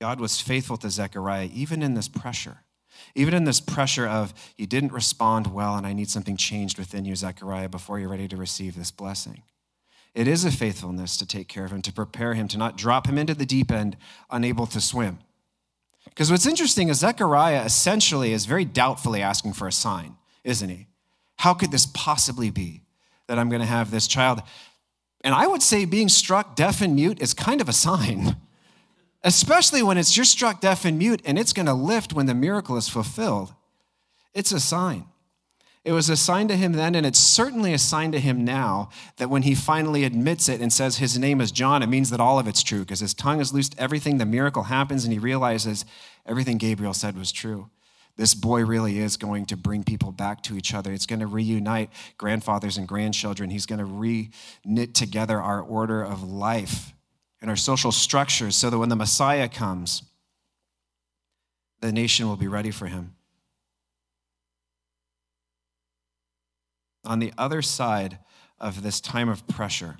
God 0.00 0.20
was 0.20 0.40
faithful 0.40 0.76
to 0.78 0.90
Zechariah 0.90 1.48
even 1.52 1.82
in 1.82 1.94
this 1.94 2.08
pressure. 2.08 2.58
Even 3.14 3.34
in 3.34 3.44
this 3.44 3.60
pressure 3.60 4.06
of, 4.06 4.34
you 4.56 4.66
didn't 4.66 4.92
respond 4.92 5.52
well, 5.52 5.76
and 5.76 5.86
I 5.86 5.92
need 5.92 6.10
something 6.10 6.36
changed 6.36 6.78
within 6.78 7.04
you, 7.04 7.14
Zechariah, 7.14 7.68
before 7.68 7.98
you're 7.98 8.08
ready 8.08 8.28
to 8.28 8.36
receive 8.36 8.74
this 8.74 8.90
blessing. 8.90 9.42
It 10.14 10.26
is 10.26 10.44
a 10.44 10.50
faithfulness 10.50 11.16
to 11.18 11.26
take 11.26 11.46
care 11.48 11.64
of 11.64 11.72
him, 11.72 11.82
to 11.82 11.92
prepare 11.92 12.34
him, 12.34 12.48
to 12.48 12.58
not 12.58 12.78
drop 12.78 13.06
him 13.06 13.18
into 13.18 13.34
the 13.34 13.44
deep 13.44 13.70
end, 13.70 13.96
unable 14.30 14.66
to 14.68 14.80
swim. 14.80 15.18
Because 16.06 16.30
what's 16.30 16.46
interesting 16.46 16.88
is 16.88 17.00
Zechariah 17.00 17.64
essentially 17.64 18.32
is 18.32 18.46
very 18.46 18.64
doubtfully 18.64 19.20
asking 19.20 19.52
for 19.52 19.68
a 19.68 19.72
sign, 19.72 20.16
isn't 20.44 20.70
he? 20.70 20.86
How 21.36 21.52
could 21.52 21.70
this 21.70 21.86
possibly 21.86 22.50
be 22.50 22.82
that 23.26 23.38
I'm 23.38 23.50
going 23.50 23.60
to 23.60 23.66
have 23.66 23.90
this 23.90 24.06
child? 24.06 24.40
And 25.22 25.34
I 25.34 25.46
would 25.46 25.62
say 25.62 25.84
being 25.84 26.08
struck 26.08 26.56
deaf 26.56 26.80
and 26.80 26.94
mute 26.94 27.20
is 27.20 27.34
kind 27.34 27.60
of 27.60 27.68
a 27.68 27.74
sign 27.74 28.36
especially 29.22 29.82
when 29.82 29.98
it's 29.98 30.16
you're 30.16 30.24
struck 30.24 30.60
deaf 30.60 30.84
and 30.84 30.98
mute 30.98 31.22
and 31.24 31.38
it's 31.38 31.52
going 31.52 31.66
to 31.66 31.74
lift 31.74 32.12
when 32.12 32.26
the 32.26 32.34
miracle 32.34 32.76
is 32.76 32.88
fulfilled. 32.88 33.54
It's 34.34 34.52
a 34.52 34.60
sign. 34.60 35.06
It 35.86 35.92
was 35.92 36.10
a 36.10 36.16
sign 36.16 36.48
to 36.48 36.56
him 36.56 36.72
then, 36.72 36.96
and 36.96 37.06
it's 37.06 37.20
certainly 37.20 37.72
a 37.72 37.78
sign 37.78 38.10
to 38.10 38.18
him 38.18 38.44
now 38.44 38.88
that 39.18 39.30
when 39.30 39.42
he 39.42 39.54
finally 39.54 40.02
admits 40.02 40.48
it 40.48 40.60
and 40.60 40.72
says 40.72 40.96
his 40.96 41.16
name 41.16 41.40
is 41.40 41.52
John, 41.52 41.80
it 41.80 41.86
means 41.86 42.10
that 42.10 42.18
all 42.18 42.40
of 42.40 42.48
it's 42.48 42.64
true 42.64 42.80
because 42.80 42.98
his 42.98 43.14
tongue 43.14 43.40
is 43.40 43.54
loosed, 43.54 43.76
everything, 43.78 44.18
the 44.18 44.26
miracle 44.26 44.64
happens, 44.64 45.04
and 45.04 45.12
he 45.12 45.20
realizes 45.20 45.84
everything 46.26 46.58
Gabriel 46.58 46.92
said 46.92 47.16
was 47.16 47.30
true. 47.30 47.70
This 48.16 48.34
boy 48.34 48.64
really 48.64 48.98
is 48.98 49.16
going 49.16 49.46
to 49.46 49.56
bring 49.56 49.84
people 49.84 50.10
back 50.10 50.42
to 50.44 50.56
each 50.56 50.74
other. 50.74 50.92
It's 50.92 51.06
going 51.06 51.20
to 51.20 51.26
reunite 51.28 51.90
grandfathers 52.18 52.78
and 52.78 52.88
grandchildren. 52.88 53.50
He's 53.50 53.66
going 53.66 53.78
to 53.78 53.84
re 53.84 54.30
knit 54.64 54.92
together 54.92 55.40
our 55.40 55.60
order 55.60 56.02
of 56.02 56.24
life 56.24 56.94
and 57.40 57.50
our 57.50 57.56
social 57.56 57.92
structures 57.92 58.56
so 58.56 58.70
that 58.70 58.78
when 58.78 58.88
the 58.88 58.96
Messiah 58.96 59.48
comes, 59.48 60.02
the 61.80 61.92
nation 61.92 62.28
will 62.28 62.36
be 62.36 62.48
ready 62.48 62.70
for 62.70 62.86
him. 62.86 63.14
On 67.04 67.18
the 67.18 67.32
other 67.38 67.62
side 67.62 68.18
of 68.58 68.82
this 68.82 69.00
time 69.00 69.28
of 69.28 69.46
pressure, 69.46 69.96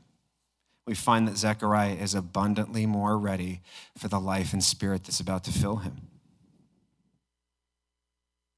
we 0.86 0.94
find 0.94 1.26
that 1.28 1.36
Zechariah 1.36 1.94
is 1.94 2.14
abundantly 2.14 2.86
more 2.86 3.18
ready 3.18 3.60
for 3.96 4.08
the 4.08 4.20
life 4.20 4.52
and 4.52 4.62
spirit 4.62 5.04
that's 5.04 5.20
about 5.20 5.44
to 5.44 5.52
fill 5.52 5.76
him. 5.76 6.08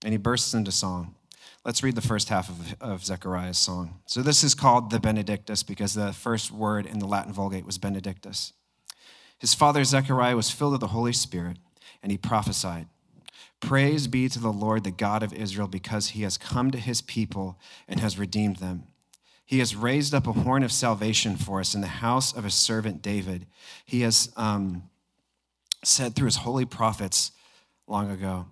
And 0.05 0.12
he 0.12 0.19
bursts 0.19 0.55
into 0.55 0.71
song. 0.71 1.14
Let's 1.64 1.83
read 1.83 1.97
the 1.97 2.01
first 2.01 2.29
half 2.29 2.49
of, 2.49 2.77
of 2.81 3.05
Zechariah's 3.05 3.59
song. 3.59 4.01
So, 4.07 4.23
this 4.23 4.45
is 4.45 4.55
called 4.55 4.91
the 4.91 5.01
Benedictus 5.01 5.62
because 5.62 5.95
the 5.95 6.12
first 6.12 6.51
word 6.51 6.87
in 6.87 6.99
the 6.99 7.07
Latin 7.07 7.33
Vulgate 7.33 7.67
was 7.67 7.79
Benedictus. 7.79 8.53
His 9.38 9.55
father 9.55 9.85
Zechariah 9.85 10.37
was 10.37 10.51
filled 10.51 10.72
with 10.72 10.81
the 10.81 10.88
Holy 10.88 11.12
Spirit, 11.12 11.59
and 12.03 12.11
he 12.12 12.18
prophesied 12.18 12.87
Praise 13.61 14.07
be 14.07 14.29
to 14.29 14.38
the 14.38 14.53
Lord, 14.53 14.85
the 14.85 14.90
God 14.90 15.22
of 15.22 15.33
Israel, 15.33 15.66
because 15.66 16.11
he 16.11 16.22
has 16.22 16.38
come 16.38 16.70
to 16.70 16.79
his 16.79 17.01
people 17.01 17.59
and 17.88 17.98
has 17.98 18.18
redeemed 18.18 18.57
them. 18.57 18.85
He 19.44 19.59
has 19.59 19.74
raised 19.74 20.14
up 20.14 20.27
a 20.27 20.33
horn 20.33 20.62
of 20.62 20.70
salvation 20.70 21.37
for 21.37 21.59
us 21.59 21.74
in 21.74 21.81
the 21.81 21.87
house 21.87 22.33
of 22.33 22.44
his 22.44 22.55
servant 22.55 23.03
David. 23.03 23.46
He 23.85 24.03
has 24.03 24.31
um, 24.37 24.85
said 25.83 26.14
through 26.14 26.27
his 26.27 26.37
holy 26.37 26.66
prophets 26.66 27.33
long 27.87 28.11
ago 28.11 28.46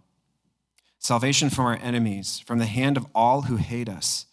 salvation 0.98 1.50
from 1.50 1.66
our 1.66 1.78
enemies, 1.80 2.42
from 2.46 2.58
the 2.58 2.66
hand 2.66 2.96
of 2.96 3.06
all 3.14 3.42
who 3.42 3.56
hate 3.56 3.88
us 3.88 4.25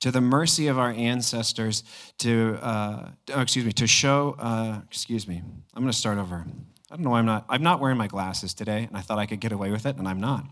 to 0.00 0.10
the 0.10 0.20
mercy 0.20 0.68
of 0.68 0.78
our 0.78 0.90
ancestors 0.90 1.82
to, 2.18 2.58
uh, 2.62 3.10
oh, 3.34 3.40
excuse 3.40 3.64
me, 3.64 3.72
to 3.72 3.86
show, 3.86 4.36
uh, 4.38 4.80
excuse 4.86 5.26
me, 5.26 5.42
I'm 5.74 5.82
going 5.82 5.92
to 5.92 5.98
start 5.98 6.18
over. 6.18 6.44
I 6.90 6.96
don't 6.96 7.04
know 7.04 7.10
why 7.10 7.18
I'm 7.18 7.26
not, 7.26 7.44
I'm 7.48 7.62
not 7.62 7.80
wearing 7.80 7.98
my 7.98 8.06
glasses 8.06 8.54
today, 8.54 8.84
and 8.84 8.96
I 8.96 9.00
thought 9.00 9.18
I 9.18 9.26
could 9.26 9.40
get 9.40 9.52
away 9.52 9.70
with 9.70 9.86
it, 9.86 9.96
and 9.96 10.08
I'm 10.08 10.20
not. 10.20 10.44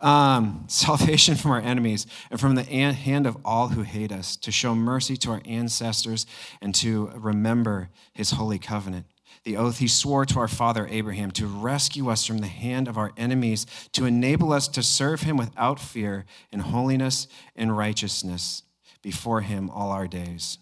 Um, 0.00 0.64
salvation 0.68 1.36
from 1.36 1.52
our 1.52 1.60
enemies 1.60 2.06
and 2.30 2.40
from 2.40 2.54
the 2.54 2.64
hand 2.64 3.26
of 3.26 3.36
all 3.44 3.68
who 3.68 3.82
hate 3.82 4.12
us, 4.12 4.36
to 4.38 4.50
show 4.50 4.74
mercy 4.74 5.16
to 5.18 5.30
our 5.30 5.42
ancestors 5.44 6.26
and 6.60 6.74
to 6.76 7.10
remember 7.14 7.90
his 8.12 8.32
holy 8.32 8.58
covenant. 8.58 9.06
The 9.44 9.56
oath 9.56 9.78
he 9.78 9.88
swore 9.88 10.26
to 10.26 10.38
our 10.38 10.48
father 10.48 10.86
Abraham 10.90 11.30
to 11.32 11.46
rescue 11.46 12.10
us 12.10 12.26
from 12.26 12.38
the 12.38 12.46
hand 12.46 12.88
of 12.88 12.98
our 12.98 13.12
enemies, 13.16 13.64
to 13.92 14.04
enable 14.04 14.52
us 14.52 14.68
to 14.68 14.82
serve 14.82 15.22
him 15.22 15.38
without 15.38 15.80
fear 15.80 16.26
in 16.52 16.60
holiness 16.60 17.26
and 17.56 17.74
righteousness 17.74 18.64
before 19.02 19.40
him 19.40 19.70
all 19.70 19.90
our 19.90 20.06
days. 20.06 20.58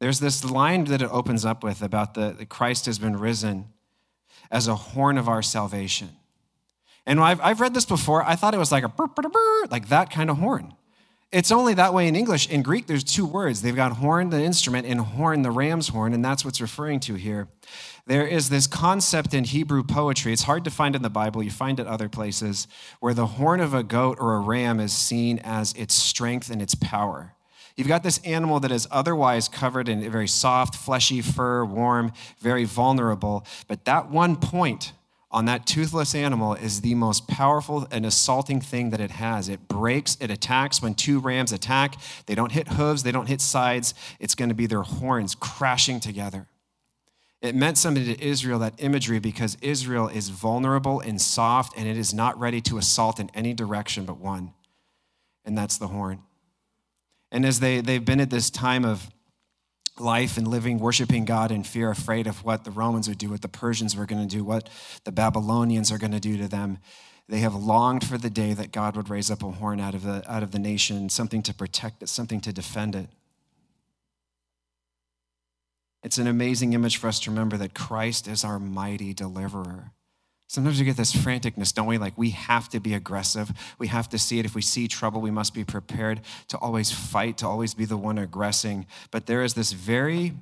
There's 0.00 0.20
this 0.20 0.44
line 0.44 0.84
that 0.84 1.02
it 1.02 1.10
opens 1.10 1.44
up 1.44 1.64
with 1.64 1.82
about 1.82 2.14
the, 2.14 2.30
the 2.30 2.46
Christ 2.46 2.86
has 2.86 2.98
been 2.98 3.16
risen 3.16 3.66
as 4.50 4.68
a 4.68 4.74
horn 4.74 5.18
of 5.18 5.28
our 5.28 5.42
salvation. 5.42 6.10
And 7.04 7.20
I've, 7.20 7.40
I've 7.40 7.60
read 7.60 7.74
this 7.74 7.84
before. 7.84 8.22
I 8.22 8.36
thought 8.36 8.54
it 8.54 8.58
was 8.58 8.70
like 8.70 8.84
a 8.84 8.88
burr, 8.88 9.06
burr, 9.06 9.28
burr, 9.28 9.66
like 9.70 9.88
that 9.88 10.10
kind 10.10 10.30
of 10.30 10.38
horn. 10.38 10.74
It's 11.30 11.52
only 11.52 11.74
that 11.74 11.92
way 11.92 12.08
in 12.08 12.16
English. 12.16 12.48
In 12.48 12.62
Greek, 12.62 12.86
there's 12.86 13.04
two 13.04 13.26
words. 13.26 13.60
They've 13.60 13.76
got 13.76 13.92
horn, 13.92 14.30
the 14.30 14.42
instrument, 14.42 14.86
and 14.86 14.98
horn, 14.98 15.42
the 15.42 15.50
ram's 15.50 15.88
horn, 15.88 16.14
and 16.14 16.24
that's 16.24 16.42
what's 16.42 16.60
referring 16.60 17.00
to 17.00 17.16
here. 17.16 17.48
There 18.06 18.26
is 18.26 18.48
this 18.48 18.66
concept 18.66 19.34
in 19.34 19.44
Hebrew 19.44 19.82
poetry. 19.82 20.32
It's 20.32 20.44
hard 20.44 20.64
to 20.64 20.70
find 20.70 20.96
in 20.96 21.02
the 21.02 21.10
Bible. 21.10 21.42
You 21.42 21.50
find 21.50 21.78
it 21.78 21.86
other 21.86 22.08
places 22.08 22.66
where 23.00 23.12
the 23.12 23.26
horn 23.26 23.60
of 23.60 23.74
a 23.74 23.82
goat 23.82 24.16
or 24.18 24.36
a 24.36 24.40
ram 24.40 24.80
is 24.80 24.94
seen 24.94 25.38
as 25.44 25.74
its 25.74 25.92
strength 25.92 26.48
and 26.48 26.62
its 26.62 26.74
power. 26.74 27.34
You've 27.76 27.88
got 27.88 28.02
this 28.02 28.18
animal 28.24 28.58
that 28.60 28.72
is 28.72 28.88
otherwise 28.90 29.48
covered 29.48 29.88
in 29.90 30.10
very 30.10 30.26
soft, 30.26 30.74
fleshy 30.74 31.20
fur, 31.20 31.62
warm, 31.62 32.12
very 32.40 32.64
vulnerable. 32.64 33.46
But 33.68 33.84
that 33.84 34.10
one 34.10 34.36
point 34.36 34.94
on 35.30 35.44
that 35.44 35.66
toothless 35.66 36.14
animal 36.14 36.54
is 36.54 36.80
the 36.80 36.94
most 36.94 37.28
powerful 37.28 37.86
and 37.90 38.06
assaulting 38.06 38.60
thing 38.60 38.90
that 38.90 39.00
it 39.00 39.10
has. 39.10 39.48
It 39.48 39.68
breaks, 39.68 40.16
it 40.20 40.30
attacks. 40.30 40.80
When 40.80 40.94
two 40.94 41.20
rams 41.20 41.52
attack, 41.52 41.96
they 42.26 42.34
don't 42.34 42.52
hit 42.52 42.68
hooves, 42.68 43.02
they 43.02 43.12
don't 43.12 43.26
hit 43.26 43.40
sides. 43.40 43.92
It's 44.20 44.34
going 44.34 44.48
to 44.48 44.54
be 44.54 44.66
their 44.66 44.82
horns 44.82 45.34
crashing 45.34 46.00
together. 46.00 46.46
It 47.40 47.54
meant 47.54 47.78
something 47.78 48.04
to 48.04 48.24
Israel, 48.24 48.58
that 48.60 48.74
imagery, 48.78 49.20
because 49.20 49.56
Israel 49.60 50.08
is 50.08 50.30
vulnerable 50.30 51.00
and 51.00 51.20
soft, 51.20 51.76
and 51.76 51.86
it 51.86 51.96
is 51.96 52.12
not 52.12 52.38
ready 52.40 52.60
to 52.62 52.78
assault 52.78 53.20
in 53.20 53.30
any 53.32 53.54
direction 53.54 54.06
but 54.06 54.18
one, 54.18 54.54
and 55.44 55.56
that's 55.56 55.78
the 55.78 55.88
horn. 55.88 56.22
And 57.30 57.44
as 57.44 57.60
they, 57.60 57.80
they've 57.80 58.04
been 58.04 58.20
at 58.20 58.30
this 58.30 58.50
time 58.50 58.84
of 58.84 59.08
life 60.00 60.36
and 60.36 60.46
living, 60.46 60.78
worshiping 60.78 61.24
God 61.24 61.50
in 61.50 61.64
fear, 61.64 61.90
afraid 61.90 62.26
of 62.26 62.44
what 62.44 62.64
the 62.64 62.70
Romans 62.70 63.08
would 63.08 63.18
do, 63.18 63.30
what 63.30 63.42
the 63.42 63.48
Persians 63.48 63.96
were 63.96 64.06
going 64.06 64.26
to 64.26 64.36
do, 64.36 64.44
what 64.44 64.68
the 65.04 65.12
Babylonians 65.12 65.90
are 65.90 65.98
going 65.98 66.12
to 66.12 66.20
do 66.20 66.36
to 66.38 66.48
them. 66.48 66.78
They 67.28 67.40
have 67.40 67.54
longed 67.54 68.06
for 68.06 68.16
the 68.16 68.30
day 68.30 68.54
that 68.54 68.72
God 68.72 68.96
would 68.96 69.10
raise 69.10 69.30
up 69.30 69.42
a 69.42 69.50
horn 69.50 69.80
out 69.80 69.94
of 69.94 70.02
the, 70.02 70.22
out 70.30 70.42
of 70.42 70.50
the 70.50 70.58
nation, 70.58 71.08
something 71.10 71.42
to 71.42 71.54
protect 71.54 72.02
it, 72.02 72.08
something 72.08 72.40
to 72.40 72.52
defend 72.52 72.94
it. 72.94 73.08
It's 76.02 76.18
an 76.18 76.26
amazing 76.26 76.72
image 76.72 76.96
for 76.96 77.08
us 77.08 77.20
to 77.20 77.30
remember 77.30 77.56
that 77.58 77.74
Christ 77.74 78.28
is 78.28 78.44
our 78.44 78.58
mighty 78.58 79.12
deliverer. 79.12 79.92
Sometimes 80.48 80.78
we 80.78 80.86
get 80.86 80.96
this 80.96 81.14
franticness, 81.14 81.74
don't 81.74 81.86
we? 81.86 81.98
Like 81.98 82.16
we 82.16 82.30
have 82.30 82.70
to 82.70 82.80
be 82.80 82.94
aggressive. 82.94 83.52
We 83.78 83.88
have 83.88 84.08
to 84.08 84.18
see 84.18 84.38
it. 84.38 84.46
If 84.46 84.54
we 84.54 84.62
see 84.62 84.88
trouble, 84.88 85.20
we 85.20 85.30
must 85.30 85.52
be 85.52 85.62
prepared 85.62 86.22
to 86.48 86.56
always 86.56 86.90
fight, 86.90 87.36
to 87.38 87.46
always 87.46 87.74
be 87.74 87.84
the 87.84 87.98
one 87.98 88.16
aggressing. 88.16 88.86
But 89.10 89.26
there 89.26 89.42
is 89.44 89.52
this 89.52 89.72
very 89.72 90.32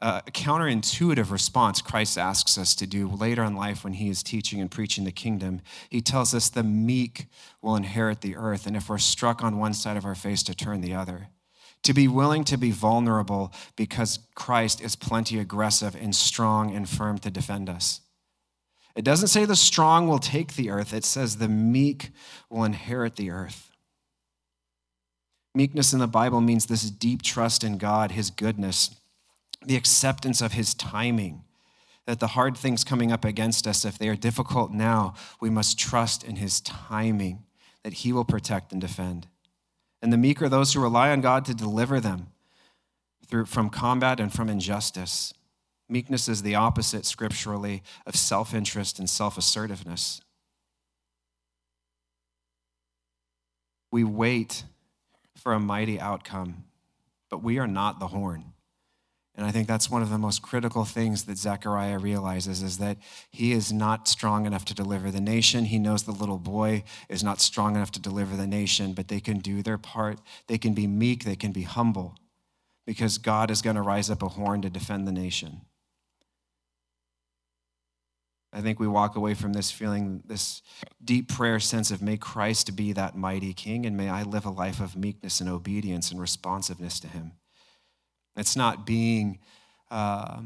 uh, 0.00 0.22
counterintuitive 0.30 1.30
response 1.30 1.82
Christ 1.82 2.16
asks 2.16 2.56
us 2.56 2.74
to 2.76 2.86
do 2.86 3.06
later 3.06 3.44
in 3.44 3.54
life 3.54 3.84
when 3.84 3.94
he 3.94 4.08
is 4.08 4.22
teaching 4.22 4.62
and 4.62 4.70
preaching 4.70 5.04
the 5.04 5.12
kingdom. 5.12 5.60
He 5.90 6.00
tells 6.00 6.32
us 6.32 6.48
the 6.48 6.62
meek 6.62 7.26
will 7.60 7.76
inherit 7.76 8.22
the 8.22 8.34
earth, 8.34 8.66
and 8.66 8.76
if 8.76 8.88
we're 8.88 8.96
struck 8.96 9.42
on 9.44 9.58
one 9.58 9.74
side 9.74 9.98
of 9.98 10.06
our 10.06 10.14
face, 10.14 10.42
to 10.44 10.54
turn 10.54 10.80
the 10.80 10.94
other. 10.94 11.28
To 11.82 11.92
be 11.92 12.08
willing 12.08 12.44
to 12.44 12.56
be 12.56 12.70
vulnerable 12.70 13.52
because 13.76 14.20
Christ 14.34 14.80
is 14.80 14.96
plenty 14.96 15.38
aggressive 15.38 15.94
and 15.94 16.14
strong 16.14 16.74
and 16.74 16.88
firm 16.88 17.18
to 17.18 17.30
defend 17.30 17.68
us. 17.68 18.00
It 18.98 19.04
doesn't 19.04 19.28
say 19.28 19.44
the 19.44 19.54
strong 19.54 20.08
will 20.08 20.18
take 20.18 20.54
the 20.54 20.70
earth, 20.70 20.92
it 20.92 21.04
says 21.04 21.36
the 21.36 21.48
meek 21.48 22.10
will 22.50 22.64
inherit 22.64 23.14
the 23.14 23.30
earth. 23.30 23.70
Meekness 25.54 25.92
in 25.92 26.00
the 26.00 26.08
Bible 26.08 26.40
means 26.40 26.66
this 26.66 26.90
deep 26.90 27.22
trust 27.22 27.62
in 27.62 27.78
God, 27.78 28.10
His 28.10 28.30
goodness, 28.30 28.96
the 29.64 29.76
acceptance 29.76 30.42
of 30.42 30.54
His 30.54 30.74
timing. 30.74 31.44
That 32.06 32.18
the 32.18 32.28
hard 32.28 32.56
things 32.56 32.82
coming 32.82 33.12
up 33.12 33.24
against 33.24 33.68
us, 33.68 33.84
if 33.84 33.98
they 33.98 34.08
are 34.08 34.16
difficult 34.16 34.72
now, 34.72 35.14
we 35.40 35.48
must 35.48 35.78
trust 35.78 36.24
in 36.24 36.34
His 36.34 36.60
timing, 36.60 37.44
that 37.84 37.92
He 37.92 38.12
will 38.12 38.24
protect 38.24 38.72
and 38.72 38.80
defend. 38.80 39.28
And 40.02 40.12
the 40.12 40.18
meek 40.18 40.42
are 40.42 40.48
those 40.48 40.72
who 40.72 40.80
rely 40.80 41.12
on 41.12 41.20
God 41.20 41.44
to 41.44 41.54
deliver 41.54 42.00
them 42.00 42.32
through, 43.28 43.44
from 43.44 43.70
combat 43.70 44.18
and 44.18 44.32
from 44.32 44.48
injustice. 44.48 45.34
Meekness 45.88 46.28
is 46.28 46.42
the 46.42 46.54
opposite 46.54 47.06
scripturally 47.06 47.82
of 48.06 48.14
self 48.14 48.52
interest 48.52 48.98
and 48.98 49.08
self 49.08 49.38
assertiveness. 49.38 50.20
We 53.90 54.04
wait 54.04 54.64
for 55.34 55.52
a 55.52 55.60
mighty 55.60 55.98
outcome, 55.98 56.64
but 57.30 57.42
we 57.42 57.58
are 57.58 57.66
not 57.66 58.00
the 58.00 58.08
horn. 58.08 58.52
And 59.34 59.46
I 59.46 59.52
think 59.52 59.68
that's 59.68 59.88
one 59.88 60.02
of 60.02 60.10
the 60.10 60.18
most 60.18 60.42
critical 60.42 60.84
things 60.84 61.24
that 61.24 61.38
Zechariah 61.38 61.98
realizes 61.98 62.60
is 62.60 62.78
that 62.78 62.98
he 63.30 63.52
is 63.52 63.72
not 63.72 64.08
strong 64.08 64.46
enough 64.46 64.64
to 64.64 64.74
deliver 64.74 65.12
the 65.12 65.20
nation. 65.20 65.66
He 65.66 65.78
knows 65.78 66.02
the 66.02 66.10
little 66.10 66.38
boy 66.38 66.82
is 67.08 67.22
not 67.22 67.40
strong 67.40 67.76
enough 67.76 67.92
to 67.92 68.00
deliver 68.00 68.36
the 68.36 68.48
nation, 68.48 68.94
but 68.94 69.06
they 69.06 69.20
can 69.20 69.38
do 69.38 69.62
their 69.62 69.78
part. 69.78 70.20
They 70.48 70.58
can 70.58 70.74
be 70.74 70.88
meek, 70.88 71.24
they 71.24 71.36
can 71.36 71.52
be 71.52 71.62
humble, 71.62 72.16
because 72.84 73.16
God 73.16 73.48
is 73.52 73.62
going 73.62 73.76
to 73.76 73.82
rise 73.82 74.10
up 74.10 74.24
a 74.24 74.28
horn 74.28 74.60
to 74.62 74.70
defend 74.70 75.06
the 75.06 75.12
nation. 75.12 75.60
I 78.58 78.60
think 78.60 78.80
we 78.80 78.88
walk 78.88 79.14
away 79.14 79.34
from 79.34 79.52
this 79.52 79.70
feeling 79.70 80.20
this 80.26 80.62
deep 81.04 81.28
prayer 81.28 81.60
sense 81.60 81.92
of 81.92 82.02
may 82.02 82.16
Christ 82.16 82.74
be 82.74 82.92
that 82.92 83.16
mighty 83.16 83.54
king 83.54 83.86
and 83.86 83.96
may 83.96 84.08
I 84.08 84.24
live 84.24 84.44
a 84.44 84.50
life 84.50 84.80
of 84.80 84.96
meekness 84.96 85.40
and 85.40 85.48
obedience 85.48 86.10
and 86.10 86.20
responsiveness 86.20 86.98
to 87.00 87.06
him. 87.06 87.34
It's 88.36 88.56
not 88.56 88.84
being 88.84 89.38
uh, 89.92 90.40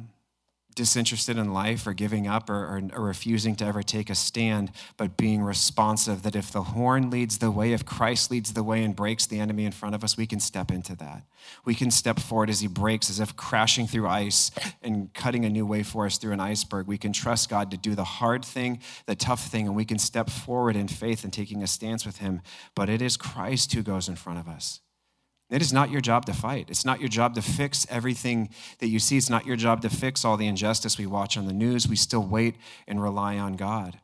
disinterested 0.75 1.37
in 1.37 1.53
life 1.53 1.87
or 1.87 1.93
giving 1.93 2.27
up 2.27 2.49
or, 2.49 2.55
or, 2.55 2.83
or, 2.95 3.05
refusing 3.05 3.55
to 3.57 3.65
ever 3.65 3.83
take 3.83 4.09
a 4.11 4.15
stand, 4.15 4.71
but 4.97 5.17
being 5.17 5.43
responsive 5.43 6.23
that 6.23 6.35
if 6.35 6.51
the 6.51 6.63
horn 6.63 7.11
leads 7.11 7.39
the 7.39 7.51
way, 7.51 7.73
if 7.73 7.85
Christ 7.85 8.31
leads 8.31 8.53
the 8.53 8.63
way 8.63 8.83
and 8.83 8.97
breaks 8.97 9.27
the 9.27 9.39
enemy 9.39 9.65
in 9.65 9.73
front 9.73 9.95
of 9.95 10.03
us, 10.03 10.17
we 10.17 10.27
can 10.27 10.41
step 10.41 10.71
into 10.71 10.97
that. 10.97 11.25
We 11.65 11.75
can 11.75 11.91
step 11.91 12.19
forward 12.19 12.51
as 12.51 12.61
he 12.61 12.69
breaks, 12.69 13.11
as 13.11 13.21
if 13.21 13.37
crashing 13.37 13.87
through 13.87 14.09
ice 14.09 14.51
and 14.83 15.13
cutting 15.15 15.45
a 15.45 15.51
new 15.51 15.67
way 15.67 15.83
for 15.83 16.07
us 16.07 16.19
through 16.19 16.33
an 16.33 16.41
iceberg. 16.41 16.87
We 16.87 16.99
can 16.99 17.13
trust 17.13 17.51
God 17.51 17.71
to 17.71 17.77
do 17.77 17.95
the 17.95 18.05
hard 18.05 18.45
thing, 18.45 18.81
the 19.07 19.15
tough 19.15 19.47
thing, 19.47 19.67
and 19.67 19.77
we 19.77 19.85
can 19.85 19.99
step 19.99 20.31
forward 20.31 20.77
in 20.77 20.89
faith 20.89 21.25
and 21.25 21.33
taking 21.33 21.63
a 21.63 21.67
stance 21.67 22.07
with 22.07 22.19
him. 22.19 22.41
But 22.75 22.89
it 22.89 23.03
is 23.03 23.17
Christ 23.17 23.73
who 23.75 23.83
goes 23.83 24.09
in 24.09 24.17
front 24.17 24.39
of 24.39 24.49
us. 24.49 24.81
It 25.53 25.61
is 25.61 25.73
not 25.73 25.91
your 25.91 26.01
job 26.01 26.25
to 26.27 26.33
fight. 26.33 26.71
It's 26.71 26.85
not 26.85 26.99
your 26.99 27.11
job 27.11 27.35
to 27.35 27.43
fix 27.43 27.87
everything 27.91 28.49
that 28.79 28.89
you 28.89 28.99
see. 28.99 29.19
It's 29.19 29.29
not 29.29 29.45
your 29.45 29.57
job 29.57 29.83
to 29.83 29.91
fix 29.91 30.25
all 30.25 30.39
the 30.39 30.47
injustice 30.47 30.97
we 30.97 31.07
watch 31.07 31.37
on 31.37 31.47
the 31.47 31.53
news. 31.53 31.87
We 31.87 31.97
still 31.97 32.25
wait 32.25 32.57
and 32.89 33.03
rely 33.03 33.37
on 33.37 33.57
God. 33.57 34.01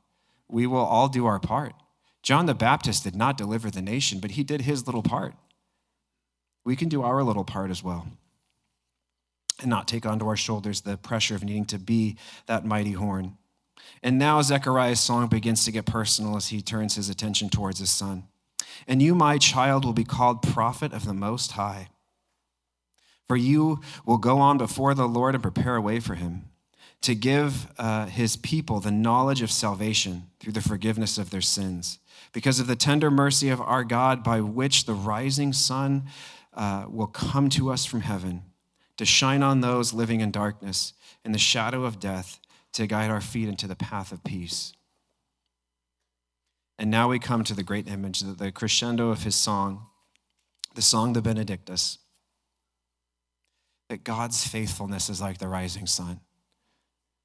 We 0.47 0.67
will 0.67 0.85
all 0.85 1.09
do 1.09 1.25
our 1.25 1.41
part. 1.41 1.75
John 2.23 2.45
the 2.45 2.55
Baptist 2.55 3.05
did 3.05 3.17
not 3.17 3.39
deliver 3.39 3.71
the 3.71 3.81
nation, 3.81 4.21
but 4.21 4.33
he 4.33 4.45
did 4.45 4.63
his 4.63 4.87
little 4.87 5.03
part. 5.03 5.35
We 6.65 6.77
can 6.77 6.91
do 6.91 7.03
our 7.03 7.23
little 7.23 7.45
part 7.45 7.71
as 7.71 7.83
well 7.83 8.07
and 9.61 9.71
not 9.71 9.89
take 9.89 10.05
onto 10.05 10.27
our 10.27 10.37
shoulders 10.37 10.83
the 10.83 10.99
pressure 10.99 11.35
of 11.35 11.43
needing 11.43 11.65
to 11.65 11.79
be 11.79 12.17
that 12.47 12.67
mighty 12.67 12.93
horn. 12.93 13.39
And 14.03 14.19
now 14.19 14.43
Zechariah's 14.43 15.01
song 15.01 15.29
begins 15.29 15.65
to 15.65 15.73
get 15.73 15.87
personal 15.87 16.37
as 16.37 16.49
he 16.49 16.61
turns 16.61 16.97
his 16.97 17.09
attention 17.09 17.49
towards 17.49 17.79
his 17.79 17.91
son. 17.91 18.25
And 18.87 19.03
you, 19.03 19.14
my 19.14 19.38
child, 19.38 19.85
will 19.85 19.93
be 19.93 20.05
called 20.05 20.43
prophet 20.43 20.93
of 20.93 21.05
the 21.05 21.14
Most 21.14 21.53
High. 21.53 21.88
For 23.27 23.37
you 23.37 23.81
will 24.07 24.19
go 24.19 24.38
on 24.38 24.57
before 24.57 24.95
the 24.95 25.09
Lord 25.09 25.35
and 25.35 25.43
prepare 25.43 25.77
a 25.77 25.81
way 25.81 26.01
for 26.01 26.14
him 26.14 26.45
to 27.01 27.14
give 27.14 27.69
uh, 27.79 28.07
his 28.07 28.37
people 28.37 28.81
the 28.81 28.91
knowledge 28.91 29.43
of 29.43 29.51
salvation 29.51 30.25
through 30.41 30.53
the 30.53 30.61
forgiveness 30.61 31.17
of 31.17 31.31
their 31.31 31.41
sins, 31.41 31.99
because 32.33 32.59
of 32.59 32.67
the 32.67 32.77
tender 32.77 33.11
mercy 33.11 33.51
of 33.51 33.61
our 33.61 33.85
God, 33.85 34.25
by 34.25 34.41
which 34.41 34.85
the 34.85 34.95
rising 34.95 35.53
sun 35.53 36.05
uh, 36.55 36.87
will 36.88 37.07
come 37.07 37.49
to 37.51 37.71
us 37.71 37.85
from 37.85 38.01
heaven 38.01 38.43
to 38.97 39.05
shine 39.05 39.45
on 39.45 39.61
those 39.61 39.93
living 39.93 40.21
in 40.21 40.31
darkness, 40.33 40.93
in 41.25 41.33
the 41.33 41.38
shadow 41.38 41.85
of 41.85 42.01
death, 42.01 42.41
to 42.73 42.87
guide 42.87 43.11
our 43.11 43.21
feet 43.21 43.49
into 43.49 43.69
the 43.69 43.77
path 43.77 44.11
of 44.11 44.25
peace. 44.25 44.73
And 46.79 46.91
now 46.91 47.09
we 47.09 47.19
come 47.19 47.43
to 47.45 47.55
the 47.55 47.64
great 47.64 47.88
image, 47.88 48.21
the 48.21 48.53
crescendo 48.53 49.11
of 49.11 49.25
his 49.25 49.35
song, 49.35 49.87
the 50.75 50.83
song, 50.83 51.12
the 51.12 51.23
Benedictus, 51.23 51.99
that 53.88 54.05
God's 54.05 54.47
faithfulness 54.47 55.09
is 55.09 55.21
like 55.21 55.38
the 55.38 55.49
rising 55.49 55.87
sun. 55.87 56.21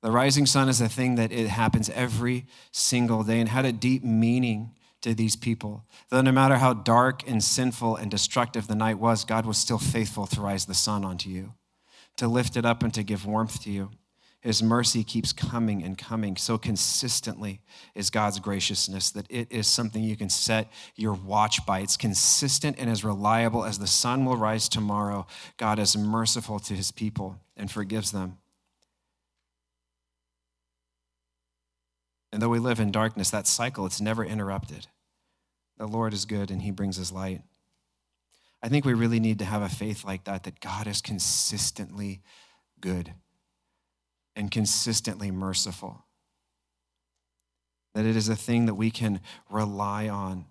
The 0.02 0.12
rising 0.12 0.46
sun 0.46 0.70
is 0.70 0.82
a 0.82 0.90
thing 0.90 1.16
that 1.16 1.32
it 1.32 1.48
happens 1.48 1.90
every 1.92 2.46
single 2.72 3.24
day 3.24 3.40
and 3.40 3.48
had 3.48 3.66
a 3.66 3.72
deep 3.72 4.04
meaning 4.04 4.76
to 5.02 5.14
these 5.14 5.36
people. 5.36 5.86
Though 6.10 6.22
no 6.22 6.32
matter 6.32 6.58
how 6.58 6.74
dark 6.74 7.30
and 7.30 7.44
sinful 7.44 7.98
and 7.98 8.10
destructive 8.10 8.68
the 8.68 8.76
night 8.76 8.98
was, 8.98 9.24
God 9.24 9.46
was 9.46 9.58
still 9.58 9.78
faithful 9.78 10.26
to 10.28 10.42
rise 10.42 10.66
the 10.66 10.74
sun 10.74 11.06
onto 11.06 11.30
you, 11.30 11.54
to 12.18 12.28
lift 12.28 12.58
it 12.58 12.66
up 12.66 12.84
and 12.84 12.94
to 12.94 13.04
give 13.04 13.26
warmth 13.26 13.62
to 13.64 13.72
you. 13.72 13.92
His 14.44 14.62
mercy 14.62 15.06
keeps 15.06 15.32
coming 15.32 15.82
and 15.84 15.98
coming 15.98 16.36
so 16.36 16.58
consistently 16.58 17.62
is 17.96 18.10
God's 18.10 18.40
graciousness 18.40 19.10
that 19.12 19.26
it 19.30 19.50
is 19.50 19.68
something 19.68 20.04
you 20.04 20.18
can 20.18 20.30
set 20.30 20.70
your 20.98 21.14
watch 21.14 21.66
by. 21.66 21.80
It's 21.80 21.96
consistent 21.96 22.76
and 22.78 22.90
as 22.90 23.06
reliable 23.06 23.64
as 23.64 23.80
the 23.80 23.88
sun 23.88 24.26
will 24.26 24.36
rise 24.36 24.68
tomorrow. 24.68 25.28
God 25.56 25.80
is 25.80 25.96
merciful 25.96 26.60
to 26.60 26.74
his 26.74 26.92
people 26.92 27.38
and 27.56 27.72
forgives 27.72 28.12
them. 28.12 28.38
And 32.34 32.42
though 32.42 32.50
we 32.50 32.60
live 32.60 32.82
in 32.82 32.92
darkness, 32.92 33.30
that 33.30 33.48
cycle, 33.48 33.86
it's 33.86 34.02
never 34.02 34.26
interrupted. 34.26 34.88
The 35.78 35.88
Lord 35.88 36.14
is 36.14 36.26
good 36.26 36.52
and 36.52 36.62
he 36.62 36.72
brings 36.72 36.98
his 36.98 37.14
light. 37.14 37.44
I 38.62 38.68
think 38.68 38.84
we 38.84 38.94
really 38.94 39.22
need 39.22 39.40
to 39.40 39.46
have 39.46 39.62
a 39.62 39.70
faith 39.70 40.04
like 40.04 40.26
that, 40.26 40.44
that 40.44 40.60
God 40.60 40.86
is 40.86 41.02
consistently 41.02 42.22
good 42.82 43.14
and 44.36 44.52
consistently 44.52 45.32
merciful. 45.32 46.04
That 47.94 48.06
it 48.06 48.16
is 48.16 48.30
a 48.30 48.36
thing 48.36 48.66
that 48.66 48.76
we 48.76 48.90
can 48.90 49.22
rely 49.50 50.10
on. 50.10 50.46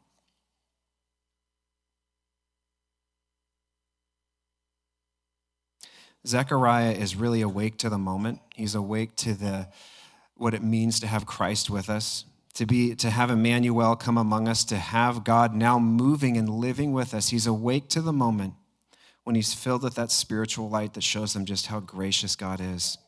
Zechariah 6.26 6.92
is 6.92 7.16
really 7.16 7.40
awake 7.40 7.78
to 7.78 7.88
the 7.88 7.98
moment. 7.98 8.40
He's 8.54 8.74
awake 8.74 9.16
to 9.16 9.34
the 9.34 9.68
what 10.36 10.54
it 10.54 10.62
means 10.62 11.00
to 11.00 11.06
have 11.06 11.26
Christ 11.26 11.68
with 11.68 11.90
us, 11.90 12.24
to 12.54 12.66
be 12.66 12.94
to 12.96 13.10
have 13.10 13.30
Emmanuel 13.30 13.96
come 13.96 14.16
among 14.16 14.46
us, 14.48 14.64
to 14.64 14.76
have 14.76 15.24
God 15.24 15.54
now 15.54 15.78
moving 15.78 16.36
and 16.36 16.48
living 16.48 16.92
with 16.92 17.12
us. 17.12 17.28
He's 17.30 17.46
awake 17.46 17.88
to 17.90 18.00
the 18.00 18.12
moment 18.12 18.54
when 19.24 19.36
he's 19.36 19.54
filled 19.54 19.82
with 19.82 19.94
that 19.94 20.10
spiritual 20.10 20.68
light 20.68 20.94
that 20.94 21.02
shows 21.02 21.34
him 21.34 21.44
just 21.44 21.66
how 21.66 21.80
gracious 21.80 22.36
God 22.36 22.60
is. 22.60 22.98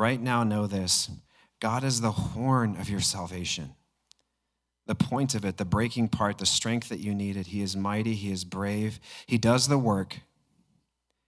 Right 0.00 0.22
now 0.22 0.44
know 0.44 0.66
this. 0.66 1.10
God 1.60 1.84
is 1.84 2.00
the 2.00 2.10
horn 2.10 2.74
of 2.80 2.88
your 2.88 3.02
salvation. 3.02 3.74
The 4.86 4.94
point 4.94 5.34
of 5.34 5.44
it, 5.44 5.58
the 5.58 5.66
breaking 5.66 6.08
part, 6.08 6.38
the 6.38 6.46
strength 6.46 6.88
that 6.88 7.00
you 7.00 7.14
needed. 7.14 7.48
He 7.48 7.60
is 7.60 7.76
mighty, 7.76 8.14
He 8.14 8.32
is 8.32 8.42
brave, 8.42 8.98
He 9.26 9.36
does 9.36 9.68
the 9.68 9.76
work. 9.76 10.20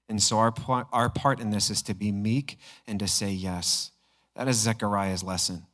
And 0.08 0.22
so 0.22 0.38
our, 0.38 0.54
our 0.90 1.10
part 1.10 1.38
in 1.38 1.50
this 1.50 1.68
is 1.68 1.82
to 1.82 1.92
be 1.92 2.12
meek 2.12 2.58
and 2.86 2.98
to 3.00 3.06
say 3.06 3.30
yes. 3.30 3.90
That 4.36 4.48
is 4.48 4.56
Zechariah's 4.56 5.22
lesson, 5.22 5.66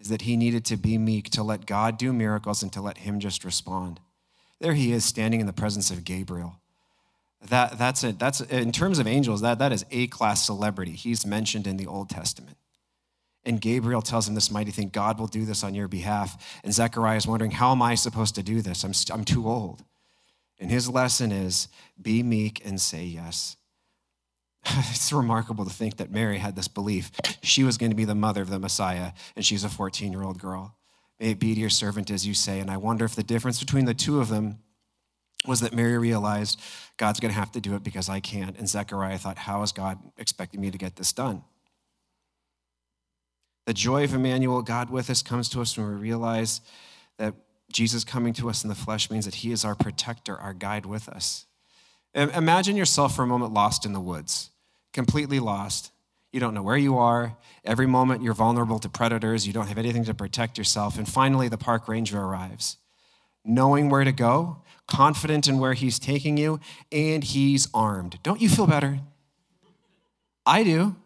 is 0.00 0.08
that 0.08 0.22
he 0.22 0.34
needed 0.34 0.64
to 0.64 0.78
be 0.78 0.96
meek, 0.96 1.28
to 1.32 1.42
let 1.42 1.66
God 1.66 1.98
do 1.98 2.14
miracles 2.14 2.62
and 2.62 2.72
to 2.72 2.80
let 2.80 2.96
him 2.96 3.20
just 3.20 3.44
respond. 3.44 4.00
There 4.60 4.72
he 4.72 4.92
is 4.92 5.04
standing 5.04 5.40
in 5.40 5.46
the 5.46 5.52
presence 5.52 5.90
of 5.90 6.04
Gabriel. 6.04 6.58
That, 7.46 7.78
that's 7.78 8.02
it. 8.02 8.18
That's 8.18 8.40
in 8.40 8.72
terms 8.72 8.98
of 8.98 9.06
angels, 9.06 9.42
that, 9.42 9.58
that 9.60 9.72
is 9.72 9.84
A-class 9.90 10.44
celebrity. 10.44 10.92
He's 10.92 11.24
mentioned 11.24 11.66
in 11.66 11.76
the 11.76 11.86
Old 11.86 12.10
Testament. 12.10 12.56
And 13.44 13.60
Gabriel 13.60 14.02
tells 14.02 14.28
him 14.28 14.34
this 14.34 14.50
mighty 14.50 14.72
thing 14.72 14.88
God 14.88 15.18
will 15.18 15.28
do 15.28 15.44
this 15.44 15.62
on 15.62 15.74
your 15.74 15.88
behalf. 15.88 16.60
And 16.64 16.74
Zechariah 16.74 17.16
is 17.16 17.26
wondering, 17.26 17.52
How 17.52 17.72
am 17.72 17.80
I 17.80 17.94
supposed 17.94 18.34
to 18.34 18.42
do 18.42 18.60
this? 18.60 18.84
I'm, 18.84 18.92
I'm 19.12 19.24
too 19.24 19.48
old. 19.48 19.84
And 20.58 20.70
his 20.70 20.88
lesson 20.88 21.30
is 21.30 21.68
be 22.00 22.22
meek 22.22 22.60
and 22.66 22.80
say 22.80 23.04
yes. 23.04 23.56
it's 24.64 25.12
remarkable 25.12 25.64
to 25.64 25.70
think 25.70 25.96
that 25.98 26.10
Mary 26.10 26.38
had 26.38 26.56
this 26.56 26.68
belief. 26.68 27.12
She 27.42 27.62
was 27.62 27.78
going 27.78 27.90
to 27.90 27.96
be 27.96 28.04
the 28.04 28.14
mother 28.14 28.42
of 28.42 28.50
the 28.50 28.58
Messiah, 28.58 29.12
and 29.36 29.44
she's 29.44 29.64
a 29.64 29.68
14 29.68 30.12
year 30.12 30.24
old 30.24 30.38
girl. 30.38 30.74
May 31.20 31.30
it 31.30 31.38
be 31.38 31.54
to 31.54 31.60
your 31.60 31.70
servant 31.70 32.10
as 32.10 32.26
you 32.26 32.34
say. 32.34 32.60
And 32.60 32.70
I 32.70 32.76
wonder 32.76 33.04
if 33.04 33.14
the 33.14 33.22
difference 33.22 33.60
between 33.60 33.86
the 33.86 33.94
two 33.94 34.20
of 34.20 34.28
them 34.28 34.58
was 35.48 35.60
that 35.60 35.72
Mary 35.72 35.98
realized 35.98 36.60
God's 36.98 37.18
going 37.18 37.32
to 37.32 37.38
have 37.38 37.50
to 37.52 37.60
do 37.60 37.74
it 37.74 37.82
because 37.82 38.08
I 38.08 38.20
can't. 38.20 38.56
And 38.56 38.68
Zechariah 38.68 39.18
thought, 39.18 39.38
How 39.38 39.62
is 39.62 39.72
God 39.72 39.98
expecting 40.16 40.60
me 40.60 40.70
to 40.70 40.78
get 40.78 40.96
this 40.96 41.12
done? 41.12 41.42
The 43.66 43.74
joy 43.74 44.04
of 44.04 44.14
Emmanuel, 44.14 44.62
God 44.62 44.90
with 44.90 45.10
us, 45.10 45.22
comes 45.22 45.48
to 45.50 45.60
us 45.60 45.76
when 45.76 45.88
we 45.88 45.94
realize 45.94 46.60
that 47.18 47.34
Jesus 47.70 48.04
coming 48.04 48.32
to 48.34 48.48
us 48.48 48.62
in 48.62 48.68
the 48.68 48.74
flesh 48.74 49.10
means 49.10 49.24
that 49.24 49.36
he 49.36 49.52
is 49.52 49.64
our 49.64 49.74
protector, 49.74 50.36
our 50.36 50.54
guide 50.54 50.86
with 50.86 51.08
us. 51.08 51.46
Imagine 52.14 52.76
yourself 52.76 53.14
for 53.14 53.22
a 53.22 53.26
moment 53.26 53.52
lost 53.52 53.84
in 53.84 53.92
the 53.92 54.00
woods, 54.00 54.50
completely 54.92 55.38
lost. 55.38 55.92
You 56.32 56.40
don't 56.40 56.54
know 56.54 56.62
where 56.62 56.76
you 56.76 56.98
are. 56.98 57.36
Every 57.64 57.86
moment 57.86 58.22
you're 58.22 58.34
vulnerable 58.34 58.78
to 58.80 58.88
predators. 58.88 59.46
You 59.46 59.52
don't 59.52 59.68
have 59.68 59.78
anything 59.78 60.04
to 60.04 60.14
protect 60.14 60.58
yourself. 60.58 60.98
And 60.98 61.08
finally, 61.08 61.48
the 61.48 61.58
park 61.58 61.88
ranger 61.88 62.20
arrives, 62.20 62.78
knowing 63.44 63.88
where 63.88 64.04
to 64.04 64.12
go, 64.12 64.62
confident 64.88 65.46
in 65.46 65.58
where 65.60 65.74
he's 65.74 65.98
taking 65.98 66.36
you, 66.36 66.58
and 66.90 67.22
he's 67.22 67.68
armed. 67.72 68.18
Don't 68.22 68.40
you 68.40 68.48
feel 68.48 68.66
better? 68.66 68.98
I 70.44 70.64
do. 70.64 70.96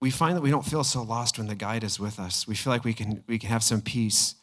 we 0.00 0.10
find 0.10 0.36
that 0.36 0.40
we 0.40 0.50
don't 0.50 0.64
feel 0.64 0.82
so 0.82 1.02
lost 1.02 1.38
when 1.38 1.46
the 1.46 1.54
guide 1.54 1.84
is 1.84 2.00
with 2.00 2.18
us. 2.18 2.48
We 2.48 2.54
feel 2.54 2.72
like 2.72 2.84
we 2.84 2.94
can, 2.94 3.22
we 3.26 3.38
can 3.38 3.50
have 3.50 3.62
some 3.62 3.82
peace 3.82 4.34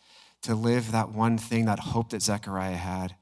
to 0.43 0.53
live 0.53 0.91
that 0.91 1.09
one 1.09 1.37
thing, 1.37 1.65
that 1.65 1.79
hope 1.79 2.11
that 2.11 2.21
Zechariah 2.21 2.75
had. 2.75 3.15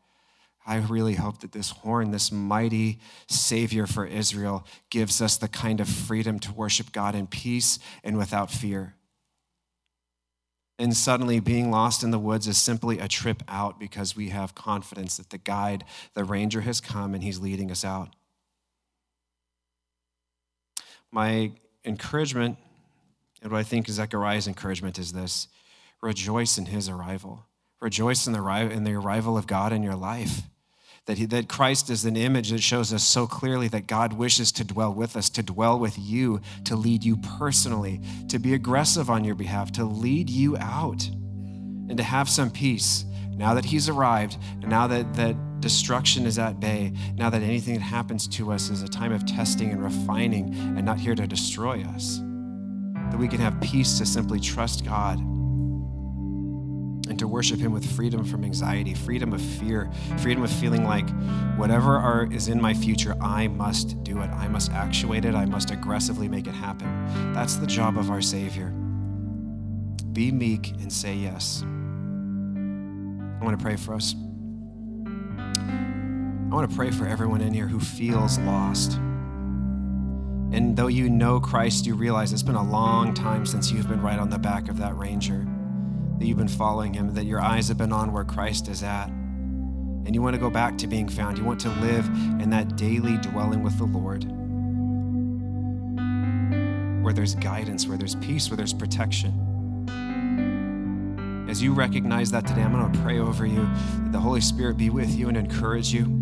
I 0.68 0.78
really 0.78 1.14
hope 1.14 1.40
that 1.42 1.54
this 1.54 1.70
horn, 1.70 2.12
this 2.12 2.32
mighty 2.32 3.00
Savior 3.28 3.88
for 3.88 4.06
Israel, 4.06 4.66
gives 4.90 5.22
us 5.22 5.38
the 5.38 5.48
kind 5.48 5.80
of 5.80 5.88
freedom 5.88 6.40
to 6.40 6.52
worship 6.52 6.92
God 6.92 7.16
in 7.16 7.28
peace 7.28 7.80
and 8.04 8.18
without 8.18 8.52
fear. 8.52 8.96
And 10.78 10.96
suddenly, 10.96 11.40
being 11.40 11.72
lost 11.72 12.04
in 12.04 12.12
the 12.12 12.20
woods 12.20 12.48
is 12.48 12.58
simply 12.58 13.00
a 13.00 13.08
trip 13.08 13.44
out 13.48 13.80
because 13.80 14.16
we 14.16 14.30
have 14.30 14.56
confidence 14.56 15.16
that 15.18 15.30
the 15.30 15.38
guide, 15.38 15.86
the 16.14 16.26
ranger, 16.26 16.62
has 16.62 16.82
come 16.82 17.14
and 17.14 17.24
he's 17.24 17.40
leading 17.40 17.72
us 17.72 17.86
out. 17.86 18.10
My 21.12 21.54
encouragement, 21.86 22.58
and 23.42 23.52
what 23.52 23.60
I 23.60 23.64
think 23.64 23.88
Zechariah's 23.88 24.48
encouragement 24.48 25.00
is 25.00 25.14
this 25.14 25.48
rejoice 26.02 26.58
in 26.58 26.66
his 26.66 26.90
arrival. 26.90 27.46
Rejoice 27.80 28.28
in 28.28 28.34
the, 28.34 28.44
in 28.70 28.84
the 28.84 28.94
arrival 28.94 29.38
of 29.38 29.48
God 29.48 29.72
in 29.72 29.82
your 29.82 29.96
life. 29.96 30.42
That, 31.06 31.20
he, 31.20 31.26
that 31.28 31.48
Christ 31.48 31.90
is 31.92 32.04
an 32.06 32.16
image 32.16 32.50
that 32.50 32.64
shows 32.64 32.92
us 32.92 33.04
so 33.04 33.28
clearly 33.28 33.68
that 33.68 33.86
God 33.86 34.14
wishes 34.14 34.52
to 34.54 34.64
dwell 34.64 34.92
with 34.92 35.16
us, 35.16 35.30
to 35.32 35.44
dwell 35.44 35.78
with 35.78 36.00
you, 36.00 36.42
to 36.64 36.76
lead 36.76 37.04
you 37.04 37.18
personally, 37.18 38.02
to 38.28 38.40
be 38.40 38.56
aggressive 38.56 39.10
on 39.10 39.24
your 39.24 39.36
behalf, 39.36 39.72
to 39.74 39.86
lead 39.86 40.30
you 40.30 40.58
out, 40.58 41.06
and 41.08 41.98
to 41.98 42.04
have 42.04 42.28
some 42.28 42.50
peace. 42.50 43.06
Now 43.30 43.54
that 43.54 43.66
He's 43.66 43.88
arrived, 43.88 44.38
and 44.62 44.70
now 44.70 44.88
that, 44.88 45.14
that 45.14 45.36
destruction 45.60 46.26
is 46.26 46.40
at 46.40 46.60
bay, 46.60 46.94
now 47.16 47.30
that 47.30 47.44
anything 47.44 47.76
that 47.76 47.82
happens 47.82 48.28
to 48.30 48.52
us 48.52 48.70
is 48.70 48.82
a 48.82 48.88
time 48.88 49.12
of 49.12 49.26
testing 49.28 49.70
and 49.70 49.84
refining 49.84 50.56
and 50.56 50.86
not 50.86 50.98
here 51.00 51.14
to 51.14 51.28
destroy 51.28 51.84
us, 51.84 52.20
that 53.12 53.20
we 53.20 53.28
can 53.28 53.40
have 53.40 53.60
peace 53.62 54.00
to 54.00 54.08
simply 54.08 54.40
trust 54.40 54.84
God 54.84 55.20
and 57.08 57.18
to 57.20 57.28
worship 57.28 57.60
Him 57.60 57.72
with 57.72 57.86
freedom 57.96 58.24
from 58.24 58.44
anxiety, 58.44 58.94
freedom 58.94 59.34
of 59.34 59.42
fear, 59.42 59.90
freedom 60.18 60.44
of 60.44 60.52
feeling 60.52 60.84
like 60.84 61.10
whatever 61.58 61.98
are, 61.98 62.28
is 62.32 62.48
in 62.48 62.62
my 62.62 62.74
future, 62.74 63.16
I 63.22 63.48
must 63.48 64.04
do 64.04 64.22
it. 64.22 64.30
I 64.32 64.48
must 64.48 64.72
actuate 64.72 65.26
it. 65.26 65.36
I 65.36 65.46
must 65.46 65.72
aggressively 65.72 66.28
make 66.28 66.48
it 66.48 66.54
happen. 66.54 67.34
That's 67.34 67.56
the 67.56 67.68
job 67.68 67.98
of 67.98 68.10
our 68.10 68.22
Savior. 68.22 68.74
Be 70.14 70.32
meek 70.32 70.72
and 70.82 70.92
say 70.92 71.14
yes. 71.14 71.62
I 71.64 73.44
want 73.44 73.58
to 73.60 73.64
pray 73.64 73.76
for 73.76 73.94
us. 73.94 74.16
I 75.06 76.56
want 76.56 76.70
to 76.70 76.76
pray 76.76 76.90
for 76.92 77.06
everyone 77.06 77.42
in 77.42 77.54
here 77.54 77.68
who 77.68 77.80
feels 77.80 78.40
lost. 78.40 78.94
And 80.54 80.78
though 80.78 80.88
you 80.88 81.10
know 81.10 81.40
Christ, 81.40 81.86
you 81.86 81.96
realize 81.96 82.32
it's 82.32 82.44
been 82.44 82.56
a 82.56 82.64
long 82.64 83.14
time 83.14 83.46
since 83.46 83.72
you've 83.72 83.90
been 83.90 84.02
right 84.02 84.18
on 84.18 84.30
the 84.30 84.40
back 84.40 84.70
of 84.70 84.78
that 84.78 84.96
ranger, 84.96 85.46
that 86.18 86.26
you've 86.26 86.38
been 86.38 86.48
following 86.48 86.94
him, 86.94 87.14
that 87.14 87.26
your 87.26 87.42
eyes 87.42 87.68
have 87.68 87.78
been 87.78 87.92
on 87.92 88.14
where 88.14 88.24
Christ 88.24 88.68
is 88.68 88.84
at. 88.84 89.08
And 89.08 90.14
you 90.14 90.22
want 90.22 90.36
to 90.36 90.40
go 90.40 90.50
back 90.50 90.78
to 90.80 90.88
being 90.88 91.10
found. 91.10 91.38
You 91.38 91.44
want 91.44 91.60
to 91.62 91.70
live 91.70 92.06
in 92.40 92.50
that 92.52 92.76
daily 92.76 93.18
dwelling 93.18 93.64
with 93.64 93.78
the 93.78 93.86
Lord, 93.86 94.24
where 97.04 97.14
there's 97.14 97.36
guidance, 97.36 97.88
where 97.88 97.98
there's 97.98 98.16
peace, 98.16 98.50
where 98.50 98.58
there's 98.58 98.74
protection. 98.74 99.42
As 101.50 101.62
you 101.62 101.74
recognize 101.74 102.32
that 102.32 102.46
today, 102.46 102.62
I'm 102.62 102.72
going 102.72 102.92
to 102.92 103.00
pray 103.00 103.20
over 103.20 103.46
you 103.46 103.66
that 103.66 104.12
the 104.12 104.20
Holy 104.20 104.42
Spirit 104.42 104.78
be 104.78 104.90
with 104.90 105.16
you 105.16 105.28
and 105.28 105.38
encourage 105.38 105.94
you 105.94 106.22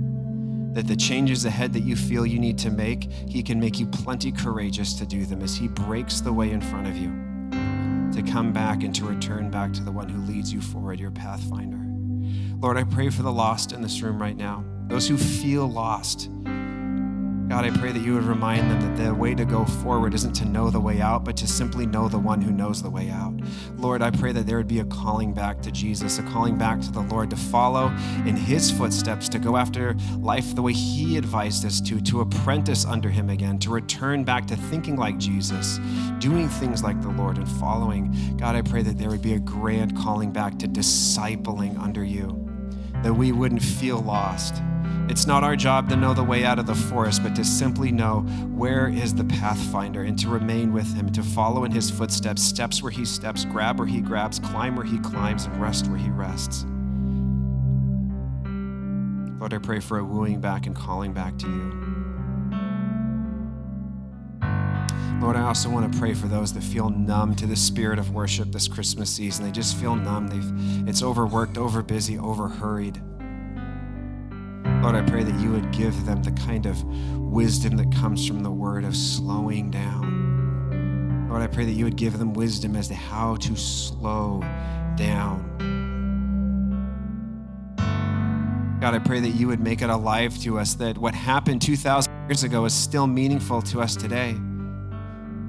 that 0.73 0.87
the 0.87 0.95
changes 0.95 1.45
ahead 1.45 1.71
that 1.73 1.81
you 1.81 1.95
feel 1.95 2.25
you 2.25 2.39
need 2.39 2.57
to 2.57 2.71
make, 2.71 3.03
He 3.27 3.43
can 3.43 3.59
make 3.59 3.79
you 3.79 3.85
plenty 3.85 4.31
courageous 4.31 4.93
to 4.95 5.05
do 5.05 5.25
them 5.25 5.41
as 5.41 5.55
He 5.55 5.67
breaks 5.67 6.19
the 6.19 6.33
way 6.33 6.51
in 6.51 6.61
front 6.61 6.87
of 6.87 6.97
you 6.97 7.32
to 8.13 8.21
come 8.21 8.53
back 8.53 8.83
and 8.83 8.93
to 8.95 9.05
return 9.05 9.49
back 9.49 9.73
to 9.73 9.83
the 9.83 9.91
one 9.91 10.07
who 10.07 10.21
leads 10.21 10.53
you 10.53 10.61
forward, 10.61 10.99
your 10.99 11.11
pathfinder. 11.11 11.79
Lord, 12.59 12.77
I 12.77 12.83
pray 12.83 13.09
for 13.09 13.23
the 13.23 13.31
lost 13.31 13.71
in 13.71 13.81
this 13.81 14.01
room 14.01 14.21
right 14.21 14.37
now, 14.37 14.63
those 14.87 15.07
who 15.07 15.17
feel 15.17 15.67
lost. 15.67 16.29
God, 17.49 17.65
I 17.65 17.71
pray 17.71 17.91
that 17.91 18.01
you 18.01 18.13
would 18.13 18.23
remind 18.23 18.71
them 18.71 18.79
that 18.81 19.03
the 19.03 19.13
way 19.13 19.35
to 19.35 19.43
go 19.43 19.65
forward 19.65 20.13
isn't 20.13 20.33
to 20.33 20.45
know 20.45 20.69
the 20.69 20.79
way 20.79 21.01
out, 21.01 21.25
but 21.25 21.35
to 21.37 21.47
simply 21.47 21.85
know 21.85 22.07
the 22.07 22.17
one 22.17 22.41
who 22.41 22.51
knows 22.51 22.81
the 22.81 22.89
way 22.89 23.09
out. 23.09 23.33
Lord, 23.75 24.01
I 24.01 24.11
pray 24.11 24.31
that 24.31 24.47
there 24.47 24.57
would 24.57 24.67
be 24.67 24.79
a 24.79 24.85
calling 24.85 25.33
back 25.33 25.61
to 25.63 25.71
Jesus, 25.71 26.19
a 26.19 26.23
calling 26.23 26.57
back 26.57 26.79
to 26.81 26.91
the 26.91 27.01
Lord 27.01 27.29
to 27.31 27.35
follow 27.35 27.87
in 28.25 28.37
his 28.37 28.71
footsteps, 28.71 29.27
to 29.29 29.39
go 29.39 29.57
after 29.57 29.95
life 30.17 30.55
the 30.55 30.61
way 30.61 30.73
he 30.73 31.17
advised 31.17 31.65
us 31.65 31.81
to, 31.81 31.99
to 32.01 32.21
apprentice 32.21 32.85
under 32.85 33.09
him 33.09 33.29
again, 33.29 33.59
to 33.59 33.69
return 33.69 34.23
back 34.23 34.47
to 34.47 34.55
thinking 34.55 34.95
like 34.95 35.17
Jesus, 35.17 35.79
doing 36.19 36.47
things 36.47 36.81
like 36.81 37.01
the 37.01 37.09
Lord 37.09 37.37
and 37.37 37.47
following. 37.47 38.35
God, 38.37 38.55
I 38.55 38.61
pray 38.61 38.83
that 38.83 38.97
there 38.97 39.09
would 39.09 39.21
be 39.21 39.33
a 39.33 39.39
grand 39.39 39.97
calling 39.97 40.31
back 40.31 40.57
to 40.59 40.67
discipling 40.67 41.77
under 41.79 42.05
you, 42.05 42.49
that 43.03 43.13
we 43.13 43.33
wouldn't 43.33 43.61
feel 43.61 43.99
lost 43.99 44.63
It's 45.09 45.27
not 45.27 45.43
our 45.43 45.57
job 45.57 45.89
to 45.89 45.97
know 45.97 46.13
the 46.13 46.23
way 46.23 46.45
out 46.45 46.59
of 46.59 46.65
the 46.65 46.73
forest, 46.73 47.23
but 47.23 47.35
to 47.35 47.43
simply 47.43 47.91
know 47.91 48.21
where 48.55 48.87
is 48.87 49.13
the 49.13 49.25
pathfinder 49.25 50.03
and 50.03 50.17
to 50.19 50.29
remain 50.29 50.71
with 50.71 50.95
him, 50.95 51.11
to 51.11 51.21
follow 51.21 51.65
in 51.65 51.71
his 51.71 51.91
footsteps, 51.91 52.41
steps 52.41 52.81
where 52.81 52.91
he 52.91 53.03
steps, 53.03 53.43
grab 53.43 53.77
where 53.79 53.87
he 53.87 53.99
grabs, 53.99 54.39
climb 54.39 54.77
where 54.77 54.85
he 54.85 54.97
climbs, 54.99 55.43
and 55.45 55.61
rest 55.61 55.87
where 55.87 55.97
he 55.97 56.09
rests. 56.09 56.65
Lord, 59.39 59.53
I 59.53 59.57
pray 59.57 59.81
for 59.81 59.97
a 59.99 60.05
wooing 60.05 60.39
back 60.39 60.67
and 60.67 60.75
calling 60.75 61.11
back 61.11 61.37
to 61.39 61.47
you. 61.47 61.93
Lord, 65.21 65.35
I 65.35 65.41
also 65.41 65.69
want 65.69 65.91
to 65.91 65.99
pray 65.99 66.13
for 66.13 66.27
those 66.27 66.53
that 66.53 66.63
feel 66.63 66.89
numb 66.89 67.35
to 67.35 67.45
the 67.45 67.55
spirit 67.57 67.99
of 67.99 68.11
worship 68.11 68.53
this 68.53 68.69
Christmas 68.69 69.09
season. 69.09 69.43
They 69.43 69.51
just 69.51 69.75
feel 69.75 69.95
numb. 69.95 70.27
They've, 70.27 70.87
it's 70.87 71.03
overworked, 71.03 71.55
overbusy, 71.55 72.17
overhurried. 72.17 73.01
Lord, 74.83 74.95
I 74.95 75.01
pray 75.01 75.23
that 75.23 75.39
you 75.39 75.49
would 75.49 75.71
give 75.71 76.05
them 76.05 76.21
the 76.23 76.33
kind 76.33 76.65
of 76.65 76.83
wisdom 77.17 77.77
that 77.77 77.89
comes 77.89 78.27
from 78.27 78.43
the 78.43 78.51
word 78.51 78.83
of 78.83 78.97
slowing 78.97 79.71
down. 79.71 81.27
Lord, 81.29 81.41
I 81.41 81.47
pray 81.47 81.63
that 81.63 81.71
you 81.71 81.85
would 81.85 81.95
give 81.95 82.19
them 82.19 82.33
wisdom 82.33 82.75
as 82.75 82.89
to 82.89 82.93
how 82.93 83.37
to 83.37 83.55
slow 83.55 84.41
down. 84.97 85.49
God, 88.81 88.93
I 88.93 88.99
pray 88.99 89.21
that 89.21 89.29
you 89.29 89.47
would 89.47 89.61
make 89.61 89.81
it 89.81 89.89
alive 89.89 90.37
to 90.39 90.59
us, 90.59 90.73
that 90.73 90.97
what 90.97 91.15
happened 91.15 91.61
2,000 91.61 92.11
years 92.27 92.43
ago 92.43 92.65
is 92.65 92.73
still 92.73 93.07
meaningful 93.07 93.61
to 93.61 93.79
us 93.79 93.95
today. 93.95 94.35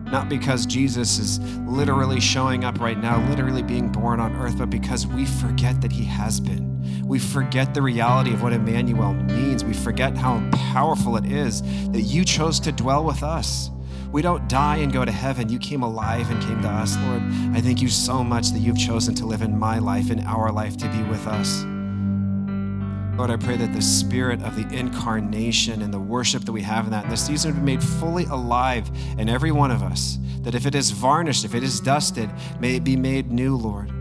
Not 0.06 0.28
because 0.28 0.66
Jesus 0.66 1.18
is 1.18 1.40
literally 1.60 2.20
showing 2.20 2.64
up 2.64 2.80
right 2.80 2.98
now, 2.98 3.26
literally 3.28 3.62
being 3.62 3.90
born 3.90 4.20
on 4.20 4.36
earth, 4.36 4.58
but 4.58 4.70
because 4.70 5.06
we 5.06 5.26
forget 5.26 5.80
that 5.80 5.92
he 5.92 6.04
has 6.04 6.40
been. 6.40 6.74
We 7.04 7.18
forget 7.18 7.74
the 7.74 7.82
reality 7.82 8.32
of 8.32 8.42
what 8.42 8.52
Emmanuel 8.52 9.14
means. 9.14 9.64
We 9.64 9.74
forget 9.74 10.16
how 10.16 10.42
powerful 10.72 11.16
it 11.16 11.26
is 11.26 11.62
that 11.90 12.02
you 12.02 12.24
chose 12.24 12.60
to 12.60 12.72
dwell 12.72 13.04
with 13.04 13.22
us. 13.22 13.70
We 14.12 14.22
don't 14.22 14.48
die 14.48 14.76
and 14.76 14.92
go 14.92 15.04
to 15.04 15.10
heaven. 15.10 15.48
You 15.48 15.58
came 15.58 15.82
alive 15.82 16.30
and 16.30 16.40
came 16.42 16.62
to 16.62 16.68
us, 16.68 16.96
Lord. 16.98 17.22
I 17.52 17.60
thank 17.60 17.82
you 17.82 17.88
so 17.88 18.22
much 18.22 18.50
that 18.50 18.60
you've 18.60 18.78
chosen 18.78 19.14
to 19.16 19.26
live 19.26 19.42
in 19.42 19.58
my 19.58 19.78
life, 19.80 20.10
in 20.10 20.20
our 20.20 20.52
life, 20.52 20.76
to 20.78 20.88
be 20.88 21.02
with 21.02 21.26
us. 21.26 21.64
Lord, 23.16 23.30
I 23.30 23.36
pray 23.36 23.56
that 23.56 23.72
the 23.72 23.80
spirit 23.80 24.42
of 24.42 24.56
the 24.56 24.66
incarnation 24.76 25.82
and 25.82 25.94
the 25.94 26.00
worship 26.00 26.44
that 26.44 26.52
we 26.52 26.62
have 26.62 26.86
in 26.86 26.90
that 26.90 27.04
in 27.04 27.10
this 27.10 27.24
season 27.24 27.54
would 27.54 27.60
be 27.60 27.76
made 27.76 27.82
fully 27.82 28.24
alive 28.24 28.90
in 29.18 29.28
every 29.28 29.52
one 29.52 29.70
of 29.70 29.84
us. 29.84 30.18
That 30.40 30.56
if 30.56 30.66
it 30.66 30.74
is 30.74 30.90
varnished, 30.90 31.44
if 31.44 31.54
it 31.54 31.62
is 31.62 31.78
dusted, 31.78 32.28
may 32.58 32.74
it 32.74 32.82
be 32.82 32.96
made 32.96 33.30
new, 33.30 33.56
Lord, 33.56 33.92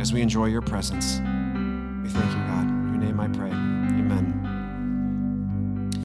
as 0.00 0.12
we 0.12 0.22
enjoy 0.22 0.46
your 0.46 0.62
presence. 0.62 1.18
We 1.18 2.08
thank 2.08 2.30
you, 2.30 2.40
God. 2.46 2.68
In 2.68 2.94
your 2.94 3.02
name 3.02 3.18
I 3.18 3.26
pray. 3.28 3.50
Amen. 3.50 4.41